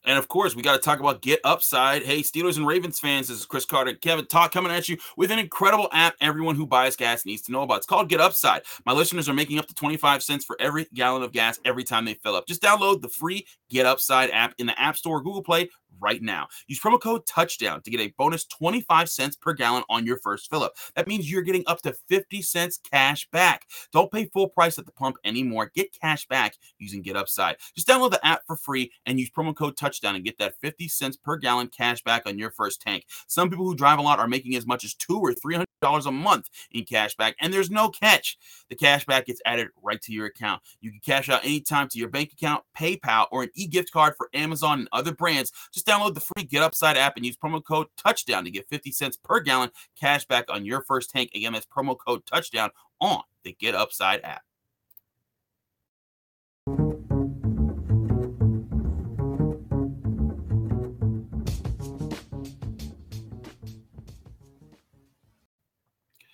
[0.04, 2.02] And of course, we got to talk about Get Upside.
[2.02, 5.30] Hey, Steelers and Ravens fans, this is Chris Carter, Kevin Talk coming at you with
[5.30, 7.78] an incredible app everyone who buys gas needs to know about.
[7.78, 8.62] It's called Get Upside.
[8.86, 12.04] My listeners are making up to 25 cents for every gallon of gas every time
[12.04, 12.46] they fill up.
[12.46, 15.68] Just download the free Get Upside app in the App Store, Google Play,
[16.00, 16.48] right now.
[16.66, 20.50] Use promo code touchdown to get a bonus 25 cents per gallon on your first
[20.50, 20.74] fill up.
[20.94, 23.66] That means you're getting up to 50 cents cash back.
[23.92, 25.70] Don't pay full price at the pump anymore.
[25.74, 27.56] Get cash back using Get Upside.
[27.74, 30.88] Just download the app for free and use promo code touchdown and get that 50
[30.88, 33.04] cents per gallon cash back on your first tank.
[33.26, 35.66] Some people who drive a lot are making as much as two or three hundred
[35.80, 38.36] dollars a month in cash back, and there's no catch.
[38.68, 40.62] The cash back gets added right to your account.
[40.80, 44.28] You can cash out anytime to your bank account, PayPal, or an e-gift card for
[44.34, 45.52] Amazon and other brands.
[45.72, 48.92] Just download the free Get Upside app and use promo code Touchdown to get 50
[48.92, 51.31] cents per gallon cash back on your first tank.
[51.35, 54.42] Again, that's promo code Touchdown on the Get Upside app.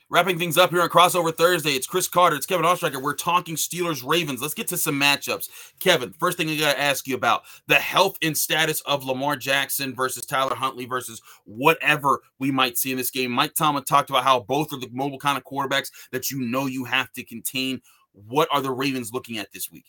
[0.09, 3.03] Wrapping things up here on Crossover Thursday, it's Chris Carter, it's Kevin Oestreicher.
[3.03, 4.41] We're talking Steelers Ravens.
[4.41, 5.49] Let's get to some matchups.
[5.81, 9.35] Kevin, first thing I got to ask you about the health and status of Lamar
[9.35, 13.33] Jackson versus Tyler Huntley versus whatever we might see in this game.
[13.33, 16.67] Mike Tomlin talked about how both are the mobile kind of quarterbacks that you know
[16.67, 17.81] you have to contain.
[18.13, 19.87] What are the Ravens looking at this week?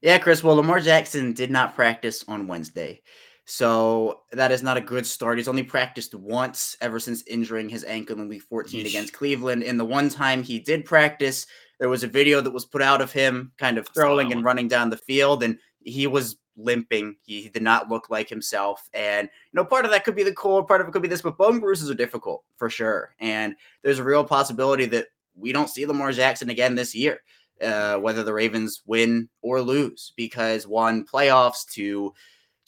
[0.00, 0.44] Yeah, Chris.
[0.44, 3.02] Well, Lamar Jackson did not practice on Wednesday.
[3.50, 5.38] So that is not a good start.
[5.38, 8.88] He's only practiced once ever since injuring his ankle in week 14 Yeesh.
[8.88, 9.62] against Cleveland.
[9.62, 11.46] In the one time he did practice,
[11.80, 14.68] there was a video that was put out of him kind of throwing and running
[14.68, 17.16] down the field, and he was limping.
[17.22, 18.86] He did not look like himself.
[18.92, 21.08] And, you know, part of that could be the cold, part of it could be
[21.08, 23.14] this, but bone bruises are difficult for sure.
[23.18, 27.22] And there's a real possibility that we don't see Lamar Jackson again this year.
[27.62, 32.14] Uh, whether the Ravens win or lose, because one playoffs to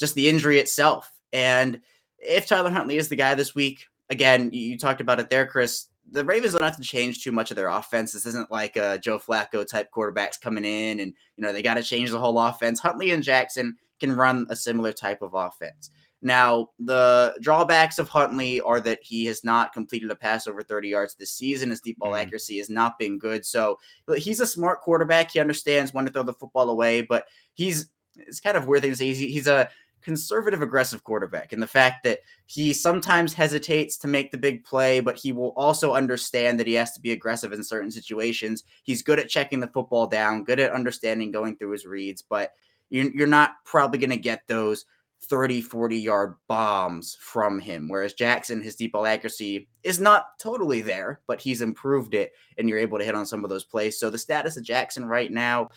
[0.01, 1.13] just the injury itself.
[1.33, 1.81] And
[2.19, 5.87] if Tyler Huntley is the guy this week, again, you, talked about it there, Chris.
[6.11, 8.11] The Ravens don't have to change too much of their offense.
[8.13, 11.75] This isn't like a Joe Flacco type quarterbacks coming in and you know they got
[11.75, 12.81] to change the whole offense.
[12.81, 15.91] Huntley and Jackson can run a similar type of offense.
[16.23, 20.89] Now, the drawbacks of Huntley are that he has not completed a pass over 30
[20.89, 21.71] yards this season.
[21.71, 22.23] His deep ball mm-hmm.
[22.23, 23.47] accuracy has not been good.
[23.47, 23.79] So
[24.17, 25.31] he's a smart quarterback.
[25.31, 28.91] He understands when to throw the football away, but he's it's kind of weird thing
[28.91, 29.07] to say.
[29.07, 29.71] He's, he's a
[30.03, 35.01] conservative aggressive quarterback and the fact that he sometimes hesitates to make the big play
[35.01, 38.65] but he will also understand that he has to be aggressive in certain situations.
[38.83, 42.53] He's good at checking the football down good at understanding going through his reads but
[42.91, 44.85] you're not probably going to get those
[45.23, 50.81] 30 40 yard bombs from him whereas jackson his deep ball accuracy is not totally
[50.81, 53.99] there but he's improved it and you're able to hit on some of those plays.
[53.99, 55.69] So the status of jackson right now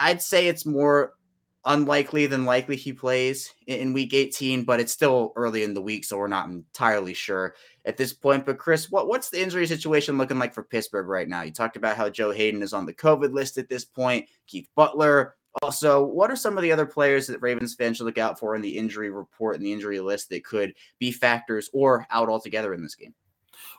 [0.00, 1.12] i'd say it's more
[1.68, 6.04] unlikely than likely he plays in week 18, but it's still early in the week,
[6.04, 7.54] so we're not entirely sure
[7.84, 8.44] at this point.
[8.44, 11.42] But Chris, what, what's the injury situation looking like for Pittsburgh right now?
[11.42, 14.68] You talked about how Joe Haden is on the COVID list at this point, Keith
[14.74, 15.36] Butler.
[15.62, 18.54] Also, what are some of the other players that Ravens fans should look out for
[18.56, 22.72] in the injury report and the injury list that could be factors or out altogether
[22.74, 23.14] in this game?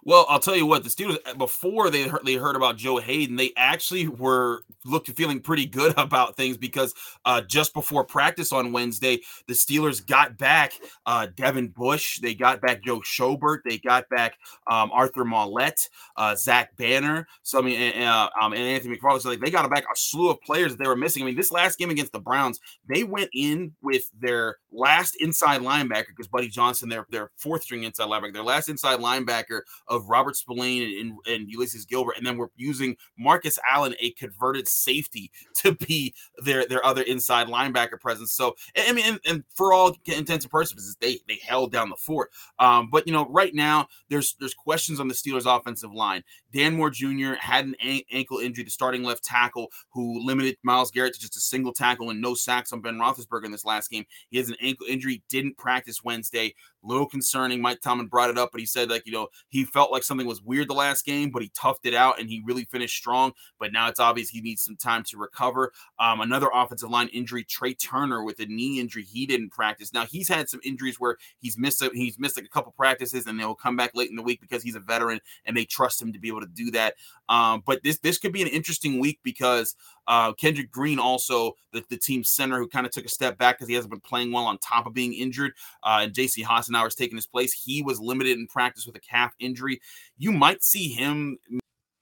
[0.04, 2.98] Well, I'll tell you what, the Steelers uh, before they heard, they heard about Joe
[2.98, 6.94] Haden, they actually were looked feeling pretty good about things because
[7.26, 10.74] uh, just before practice on Wednesday, the Steelers got back
[11.06, 14.38] uh, Devin Bush, they got back Joe Schobert, they got back
[14.70, 19.22] um, Arthur Maulet, uh, Zach Banner, so I mean, and, uh, um, and Anthony McFarland.
[19.22, 21.24] So like, they got back a slew of players that they were missing.
[21.24, 25.62] I mean, this last game against the Browns, they went in with their last inside
[25.62, 30.10] linebacker because Buddy Johnson, their their fourth string inside linebacker, their last inside linebacker of
[30.10, 35.32] Robert Spillane and, and Ulysses Gilbert, and then we're using Marcus Allen, a converted safety,
[35.56, 38.34] to be their their other inside linebacker presence.
[38.34, 41.96] So I mean, and, and for all intents and purposes, they they held down the
[41.96, 42.32] fort.
[42.60, 46.24] Um, but you know, right now there's there's questions on the Steelers' offensive line.
[46.54, 47.34] Dan Moore Jr.
[47.40, 47.76] had an
[48.12, 52.10] ankle injury, the starting left tackle, who limited Myles Garrett to just a single tackle
[52.10, 54.06] and no sacks on Ben Roethlisberger in this last game.
[54.30, 56.56] He has an ankle injury, didn't practice Wednesday.
[56.82, 57.62] Little concerning.
[57.62, 60.28] Mike Tomlin brought it up, but he said like you know he felt like something
[60.28, 63.34] was weird the last game, but he toughed it out and he really finished strong.
[63.60, 65.74] But now it's obvious he needs some time to recover.
[66.00, 69.94] Um, another offensive line injury, Trai Turner with a knee injury, he didn't practice.
[69.94, 73.28] Now he's had some injuries where he's missed a, he's missed like a couple practices
[73.28, 76.02] and they'll come back late in the week because he's a veteran and they trust
[76.02, 76.96] him to be able to do that.
[77.28, 79.76] Um, but this this could be an interesting week because
[80.10, 83.58] uh, Kendrick Green, also the, the team center, who kind of took a step back
[83.58, 85.54] because he hasn't been playing well on top of being injured.
[85.84, 87.54] Uh, and JC Hassenauer is taking his place.
[87.54, 89.80] He was limited in practice with a calf injury.
[90.18, 91.38] You might see him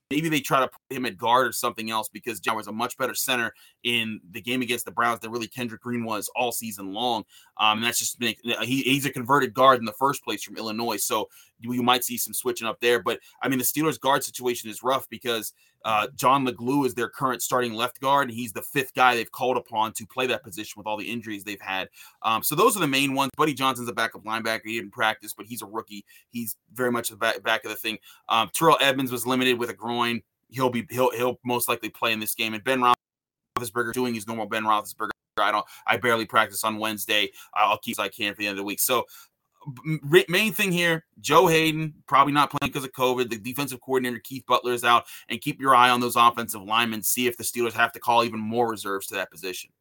[0.10, 2.72] maybe they try to put him at guard or something else because John was a
[2.72, 6.52] much better center in the game against the Browns than really Kendrick Green was all
[6.52, 7.24] season long.
[7.58, 10.98] Um, and that's just he, he's a converted guard in the first place from Illinois,
[10.98, 11.28] so
[11.60, 13.02] you, might see some switching up there.
[13.02, 15.54] But I mean, the Steelers guard situation is rough because
[15.86, 18.30] uh, John Leglue is their current starting left guard.
[18.30, 21.10] And he's the fifth guy they've called upon to play that position with all the
[21.10, 21.90] injuries they've had.
[22.22, 23.32] Um, so those are the main ones.
[23.38, 24.62] Buddy Johnson's a backup linebacker.
[24.66, 26.06] He didn't practice, but he's a rookie.
[26.30, 27.98] He's very much the back, back of the thing.
[28.30, 30.22] Um, Terrell Edmunds was limited with a groin.
[30.50, 32.54] He'll be he'll he'll most likely play in this game.
[32.54, 32.82] And Ben
[33.60, 35.10] Roethlisberger doing his normal Ben Roethlisberger.
[35.40, 35.66] I don't.
[35.86, 37.32] I barely practice on Wednesday.
[37.54, 38.80] I'll keep as I can for the end of the week.
[38.80, 39.06] So
[40.28, 43.30] main thing here Joe Haden probably not playing because of COVID.
[43.30, 47.04] The defensive coordinator Keith Butler is out, and keep your eye on those offensive linemen.
[47.04, 49.72] See if the Steelers have to call even more reserves to that position.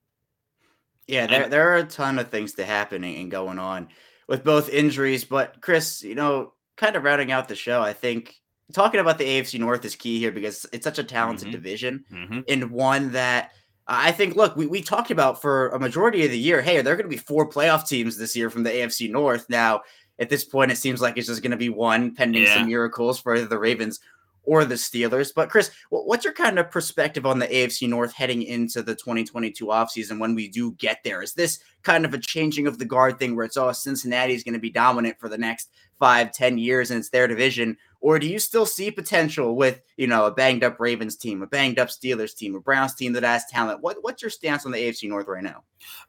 [1.06, 3.88] Yeah, there, there are a ton of things to happening and going on
[4.28, 5.24] with both injuries.
[5.24, 8.34] But Chris, you know, kind of rounding out the show, I think
[8.72, 11.52] talking about the AFC North is key here because it's such a talented mm-hmm.
[11.52, 12.40] division mm-hmm.
[12.48, 13.52] and one that
[13.88, 16.92] I think, look, we, we talked about for a majority of the year, hey, there
[16.92, 19.46] are going to be four playoff teams this year from the AFC North.
[19.48, 19.82] Now,
[20.18, 22.56] at this point, it seems like it's just going to be one pending yeah.
[22.56, 24.00] some miracles for either the Ravens
[24.42, 25.32] or the Steelers.
[25.34, 29.66] But, Chris, what's your kind of perspective on the AFC North heading into the 2022
[29.66, 31.22] offseason when we do get there?
[31.22, 34.42] Is this kind of a changing of the guard thing where it's, oh, Cincinnati is
[34.42, 37.76] going to be dominant for the next five, ten years and it's their division?
[38.00, 41.46] Or do you still see potential with, you know, a banged up Ravens team, a
[41.46, 43.80] banged up Steelers team, a Browns team that has talent?
[43.82, 45.64] What, what's your stance on the AFC North right now?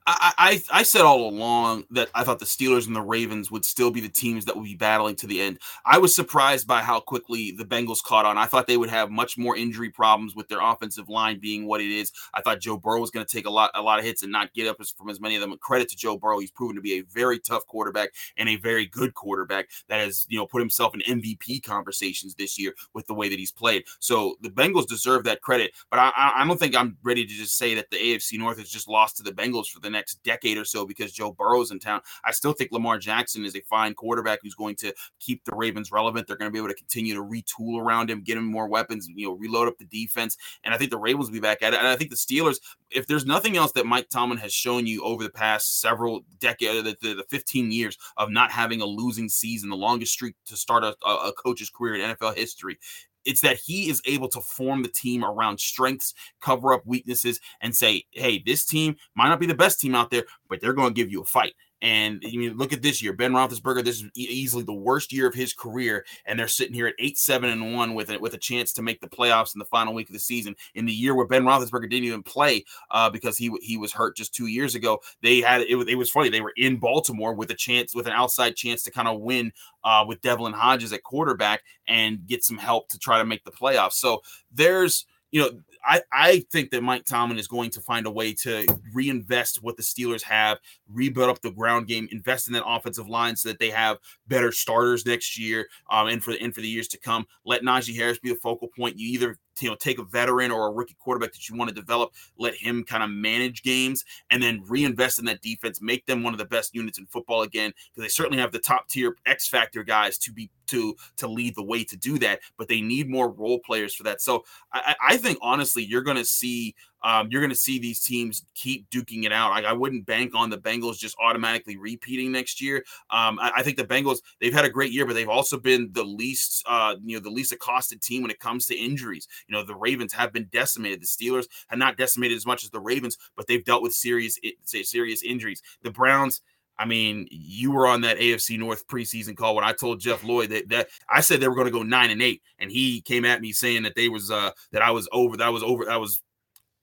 [0.06, 3.66] I, I, I said all along that I thought the Steelers and the Ravens would
[3.66, 5.60] still be the teams that would be battling to the end.
[5.86, 8.38] I was surprised by how quickly the Bengals caught on.
[8.38, 11.82] I thought they would have much more injury problems with their offensive line being what
[11.82, 12.12] it is.
[12.34, 14.32] I thought Joe Burrow was going to take a lot a lot of hits and
[14.32, 15.56] not get up as, from as many of them.
[15.60, 18.86] Credit to Joe Burrow, he's proven to be a very tough quarterback and a very
[18.86, 23.14] good quarterback that has you know put himself in MVP conversations this year with the
[23.14, 23.84] way that he's played.
[24.00, 27.58] So the Bengals deserve that credit, but I, I don't think I'm ready to just
[27.58, 30.58] say that the AFC North has just lost to the Bengals for the next decade
[30.58, 32.02] or so because Joe Burrow's in town.
[32.24, 35.92] I still think Lamar Jackson is a fine quarterback who's going to keep the Ravens
[35.92, 36.28] relevant.
[36.28, 39.08] They're going to be able to continue to retool around him, get him more weapons,
[39.14, 40.38] you know, reload up the defense.
[40.64, 41.80] And I think the Ravens will be back at it.
[41.80, 42.58] And I think the Steelers,
[42.90, 46.84] if there's nothing else that Mike Tomlin has shown you over the past several decades,
[46.84, 50.56] the, the, the 15 years of not having a losing season, the longest streak to
[50.56, 52.78] start a, a coach's career in NFL history,
[53.26, 57.76] it's that he is able to form the team around strengths, cover up weaknesses, and
[57.76, 60.94] say, hey, this team might not be the best team out there, but they're going
[60.94, 61.54] to give you a fight.
[61.82, 63.84] And you mean, look at this year, Ben Roethlisberger.
[63.84, 67.18] This is easily the worst year of his career, and they're sitting here at eight,
[67.18, 69.94] seven, and one with it with a chance to make the playoffs in the final
[69.94, 70.56] week of the season.
[70.74, 74.18] In the year where Ben Roethlisberger didn't even play uh, because he he was hurt
[74.18, 75.76] just two years ago, they had it.
[75.76, 76.30] Was, it was funny.
[76.30, 79.52] They were in Baltimore with a chance, with an outside chance to kind of win
[79.84, 83.52] uh, with Devlin Hodges at quarterback and get some help to try to make the
[83.52, 83.94] playoffs.
[83.94, 85.52] So there's you know,
[85.86, 89.78] I, I think that Mike Tomlin is going to find a way to reinvest what
[89.78, 90.60] the Steelers have,
[90.92, 94.52] rebuild up the ground game, invest in that offensive line so that they have better
[94.52, 97.26] starters next year um, and for the and for the years to come.
[97.46, 98.98] Let Najee Harris be the focal point.
[98.98, 101.76] You either you know take a veteran or a rookie quarterback that you want to
[101.76, 106.24] develop, let him kind of manage games, and then reinvest in that defense, make them
[106.24, 109.16] one of the best units in football again because they certainly have the top tier
[109.26, 112.82] X factor guys to be to to lead the way to do that, but they
[112.82, 114.22] need more role players for that.
[114.22, 114.44] So
[114.74, 118.44] I, I think honestly, you're going to see um, you're going to see these teams
[118.56, 119.52] keep duking it out.
[119.52, 122.78] Like I wouldn't bank on the Bengals just automatically repeating next year.
[123.10, 125.90] Um, I, I, think the Bengals they've had a great year, but they've also been
[125.94, 129.28] the least uh, you know the least accosted team when it comes to injuries.
[129.48, 131.02] You know the Ravens have been decimated.
[131.02, 134.40] The Steelers have not decimated as much as the Ravens, but they've dealt with serious
[134.66, 135.62] serious injuries.
[135.84, 136.42] The Browns
[136.80, 140.50] I mean, you were on that AFC North preseason call when I told Jeff Lloyd
[140.50, 143.26] that, that I said they were going to go nine and eight, and he came
[143.26, 145.86] at me saying that they was uh that I was over, that I was over,
[145.86, 146.22] that was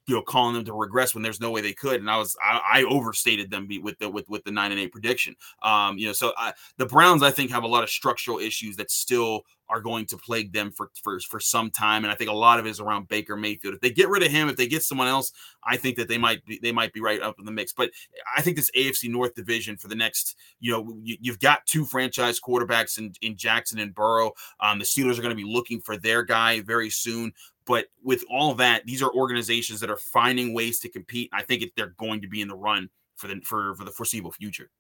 [0.07, 2.37] you know calling them to regress when there's no way they could and i was
[2.43, 5.35] i, I overstated them with the with, with the nine and eight prediction.
[5.63, 8.77] Um you know so I, the browns i think have a lot of structural issues
[8.77, 12.31] that still are going to plague them for, for for some time and i think
[12.31, 14.57] a lot of it is around baker mayfield if they get rid of him if
[14.57, 15.33] they get someone else
[15.65, 17.91] i think that they might be they might be right up in the mix but
[18.37, 21.85] i think this afc north division for the next you know you, have got two
[21.85, 25.81] franchise quarterbacks in, in jackson and burrow um, the steelers are going to be looking
[25.81, 27.33] for their guy very soon
[27.67, 31.31] but with all that, these are organizations that are finding ways to compete.
[31.33, 34.33] I think they're going to be in the run for the for for the foreseeable
[34.33, 34.71] future.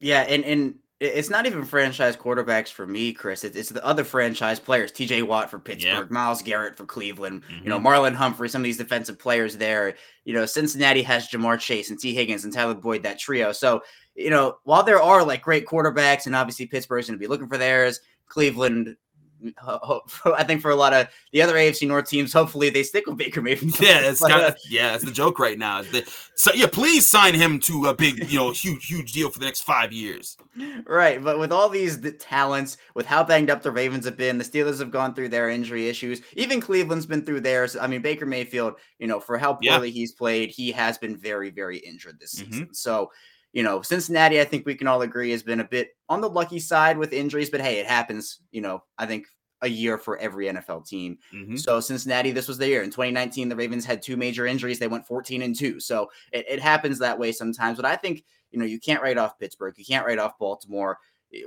[0.00, 0.74] Yeah, and and
[1.04, 3.44] it's not even franchise quarterbacks for me, Chris.
[3.44, 4.92] It's, the other franchise players.
[4.92, 5.22] T.J.
[5.22, 6.14] Watt for Pittsburgh, yeah.
[6.14, 7.42] Myles Garrett for Cleveland.
[7.42, 7.64] Mm-hmm.
[7.64, 7.86] You know, mm-hmm.
[7.86, 8.48] Marlon Humphrey.
[8.48, 9.94] Some of these defensive players there.
[10.24, 13.02] You know, Cincinnati has Ja'Marr Chase and Tee Higgins and Tyler Boyd.
[13.02, 13.52] That trio.
[13.52, 13.82] So
[14.14, 17.48] you know, while there are like great quarterbacks, and obviously Pittsburgh's going to be looking
[17.48, 18.00] for theirs.
[18.26, 18.96] Cleveland
[19.66, 23.16] I think for a lot of the other AFC North teams, hopefully they stick with
[23.16, 23.78] Baker Mayfield.
[23.84, 25.82] Yeah, it's kind of yeah, it's the joke right now.
[25.82, 29.38] The, so yeah, please sign him to a big, you know, huge, huge deal for
[29.38, 30.36] the next five years.
[30.86, 34.38] Right, but with all these the talents, with how banged up the Ravens have been,
[34.38, 36.22] the Steelers have gone through their injury issues.
[36.34, 37.76] Even Cleveland's been through theirs.
[37.76, 39.94] I mean, Baker Mayfield, you know, for how poorly yeah.
[39.94, 42.52] he's played, he has been very, very injured this mm-hmm.
[42.52, 42.74] season.
[42.74, 43.10] So
[43.54, 46.28] you know, Cincinnati, I think we can all agree, has been a bit on the
[46.28, 48.40] lucky side with injuries, but hey, it happens.
[48.50, 49.26] You know, I think
[49.62, 51.18] a year for every NFL team.
[51.32, 51.56] Mm-hmm.
[51.56, 52.82] So Cincinnati, this was the year.
[52.82, 54.80] In 2019, the Ravens had two major injuries.
[54.80, 55.78] They went 14 and 2.
[55.78, 57.76] So it, it happens that way sometimes.
[57.76, 59.74] But I think, you know, you can't write off Pittsburgh.
[59.78, 60.98] You can't write off Baltimore.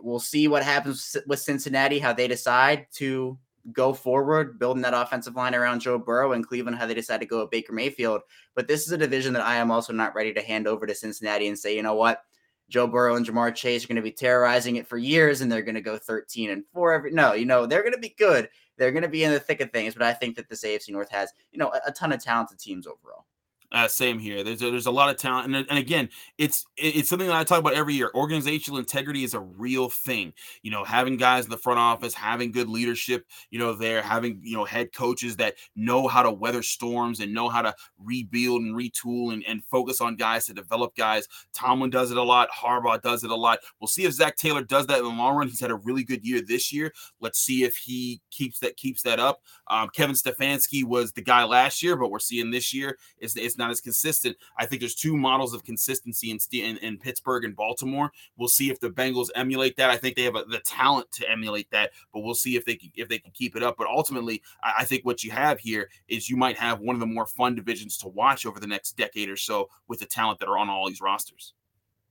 [0.02, 3.38] We'll see what happens with Cincinnati, how they decide to
[3.72, 7.26] go forward, building that offensive line around Joe Burrow and Cleveland, how they decide to
[7.26, 8.22] go with Baker Mayfield.
[8.56, 10.96] But this is a division that I am also not ready to hand over to
[10.96, 12.24] Cincinnati and say, you know what?
[12.70, 15.62] Joe Burrow and Ja'Marr Chase are going to be terrorizing it for years and they're
[15.62, 18.50] going to go 13 and 4 every no, you know, they're going to be good.
[18.78, 20.90] They're going to be in the thick of things, but I think that this AFC
[20.90, 23.26] North has, you know, a, a ton of talented teams overall.
[23.70, 24.46] Uh, same here.
[24.46, 26.08] There's a, there's a lot of talent, and, and again,
[26.38, 28.10] it's it's something that I talk about every year.
[28.16, 30.32] Organizational integrity is a real thing.
[30.62, 33.26] You know, having guys in the front office, having good leadership.
[33.50, 37.34] You know, there having you know head coaches that know how to weather storms and
[37.34, 41.28] know how to rebuild and retool and, and focus on guys to develop guys.
[41.52, 42.48] Tomlin does it a lot.
[42.50, 43.60] Harbaugh does it a lot.
[43.82, 45.50] We'll see if Zac Taylor does that in the long run.
[45.50, 46.94] He's had a really good year this year.
[47.20, 49.42] Let's see if he keeps that keeps that up.
[49.68, 53.57] Um, Kevin Stefanski was the guy last year, but we're seeing this year is it's
[53.58, 54.38] not as consistent.
[54.58, 58.12] I think there's two models of consistency in, in, in Pittsburgh and Baltimore.
[58.38, 59.90] We'll see if the Bengals emulate that.
[59.90, 62.76] I think they have a, the talent to emulate that, but we'll see if they
[62.76, 63.76] can, if they can keep it up.
[63.78, 67.00] But ultimately, I, I think what you have here is you might have one of
[67.00, 70.40] the more fun divisions to watch over the next decade or so with the talent
[70.40, 71.54] that are on all these rosters.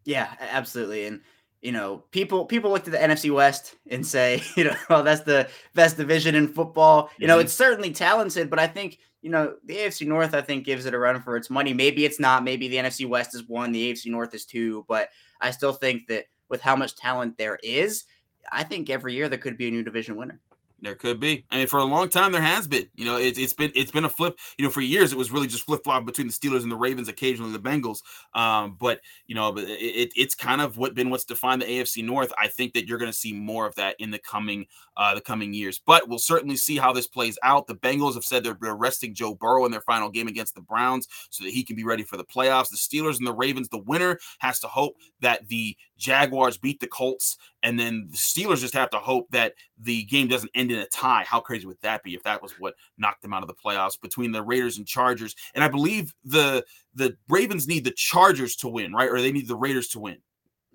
[0.04, 1.06] Yeah, absolutely.
[1.06, 1.20] And
[1.66, 5.22] you know, people people look to the NFC West and say, you know, oh, that's
[5.22, 7.10] the best division in football.
[7.18, 7.46] You know, mm-hmm.
[7.46, 10.94] it's certainly talented, but I think you know, the AFC North, I think, gives it
[10.94, 11.74] a run for its money.
[11.74, 12.44] Maybe it's not.
[12.44, 14.84] Maybe the NFC West is one, the AFC North is two.
[14.86, 15.08] But
[15.40, 18.04] I still think that with how much talent there is,
[18.52, 20.38] I think every year there could be a new division winner.
[20.82, 21.46] There could be.
[21.50, 22.86] I mean, for a long time there has been.
[22.94, 24.38] You know, it's it's been it's been a flip.
[24.58, 26.76] You know, for years it was really just flip flop between the Steelers and the
[26.76, 28.02] Ravens, occasionally the Bengals.
[28.34, 32.04] Um, but you know, it, it, it's kind of what been what's defined the AFC
[32.04, 32.30] North.
[32.38, 34.66] I think that you're going to see more of that in the coming
[34.98, 35.80] uh, the coming years.
[35.84, 37.66] But we'll certainly see how this plays out.
[37.66, 41.08] The Bengals have said they're arresting Joe Burrow in their final game against the Browns
[41.30, 42.68] so that he can be ready for the playoffs.
[42.68, 46.86] The Steelers and the Ravens, the winner has to hope that the Jaguars beat the
[46.86, 50.78] Colts, and then the Steelers just have to hope that the game doesn't end in
[50.78, 51.24] a tie.
[51.26, 54.00] How crazy would that be if that was what knocked them out of the playoffs
[54.00, 55.34] between the Raiders and Chargers?
[55.54, 56.64] And I believe the
[56.94, 59.10] the Ravens need the Chargers to win, right?
[59.10, 60.18] Or they need the Raiders to win.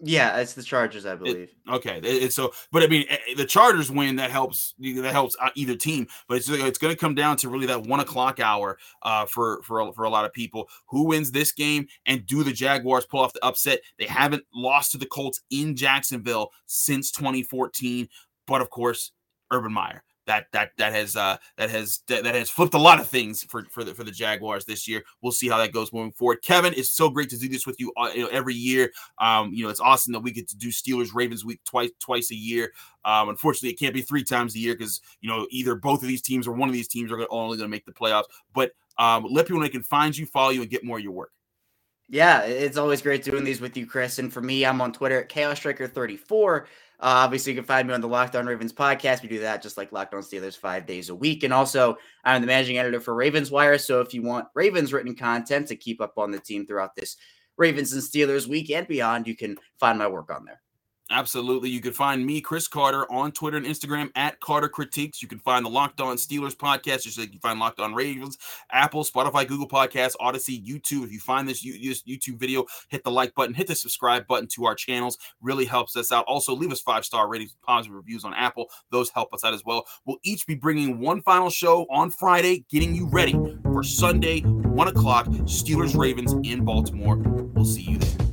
[0.04, 1.50] Yeah, it's the Chargers, I believe.
[1.68, 5.36] It, okay, it, so but I mean, eh, the Chargers win that helps that helps
[5.40, 8.40] uh, either team, but it's it's going to come down to really that one o'clock
[8.40, 10.68] hour uh, for for for a lot of people.
[10.88, 13.82] Who wins this game, and do the Jaguars pull off the upset?
[14.00, 18.10] They haven't lost to the Colts in Jacksonville since 2014,
[18.52, 19.12] but of course,
[19.52, 23.00] Urban Meyer that that that has uh, that has that, that has flipped a lot
[23.00, 25.04] of things for for the for the Jaguars this year.
[25.22, 26.42] We'll see how that goes moving forward.
[26.44, 28.92] Kevin, it's so great to do this with you, uh, you know, every year.
[29.18, 32.32] Um, you know, it's awesome that we get to do Steelers Ravens week twice twice
[32.32, 32.72] a year.
[33.04, 36.08] Um, unfortunately, it can't be three times a year because you know either both of
[36.08, 38.26] these teams or one of these teams are only going to make the playoffs.
[38.54, 41.04] But um, let people know they can find you, follow you, and get more of
[41.04, 41.32] your work.
[42.10, 44.20] Yeah, it's always great doing these with you, Chris.
[44.20, 46.68] And for me, I'm on Twitter at Chaos Striker 34
[47.02, 49.24] uh, obviously, you can find me on the Locked On Ravens podcast.
[49.24, 51.44] We do that just like Locked On Steelers five days a week.
[51.44, 53.80] And also, I'm the managing editor for Ravens Wire.
[53.80, 57.18] So if you want Ravens written content to keep up on the team throughout this
[57.58, 60.62] Ravens and Steelers week and beyond, you can find my work on there.
[61.12, 61.70] Absolutely.
[61.70, 65.22] You can find me, Chris Carter, on Twitter and Instagram at Carter Critiques.
[65.22, 68.38] You can find the Locked On Steelers podcast, you can find Locked On Ravens,
[68.72, 71.04] Apple, Spotify, Google Podcasts, Odyssey, YouTube.
[71.04, 74.66] If you find this YouTube video, hit the like button, hit the subscribe button to
[74.66, 75.18] our channels.
[75.42, 76.24] Really helps us out.
[76.30, 78.68] Also, leave us five star ratings, positive reviews on Apple.
[78.90, 79.86] Those help us out as well.
[80.06, 83.34] We'll each be bringing one final show on Friday, getting you ready
[83.64, 87.18] for Sunday, one o'clock, Steelers Ravens in Baltimore.
[87.18, 88.31] We'll see you there.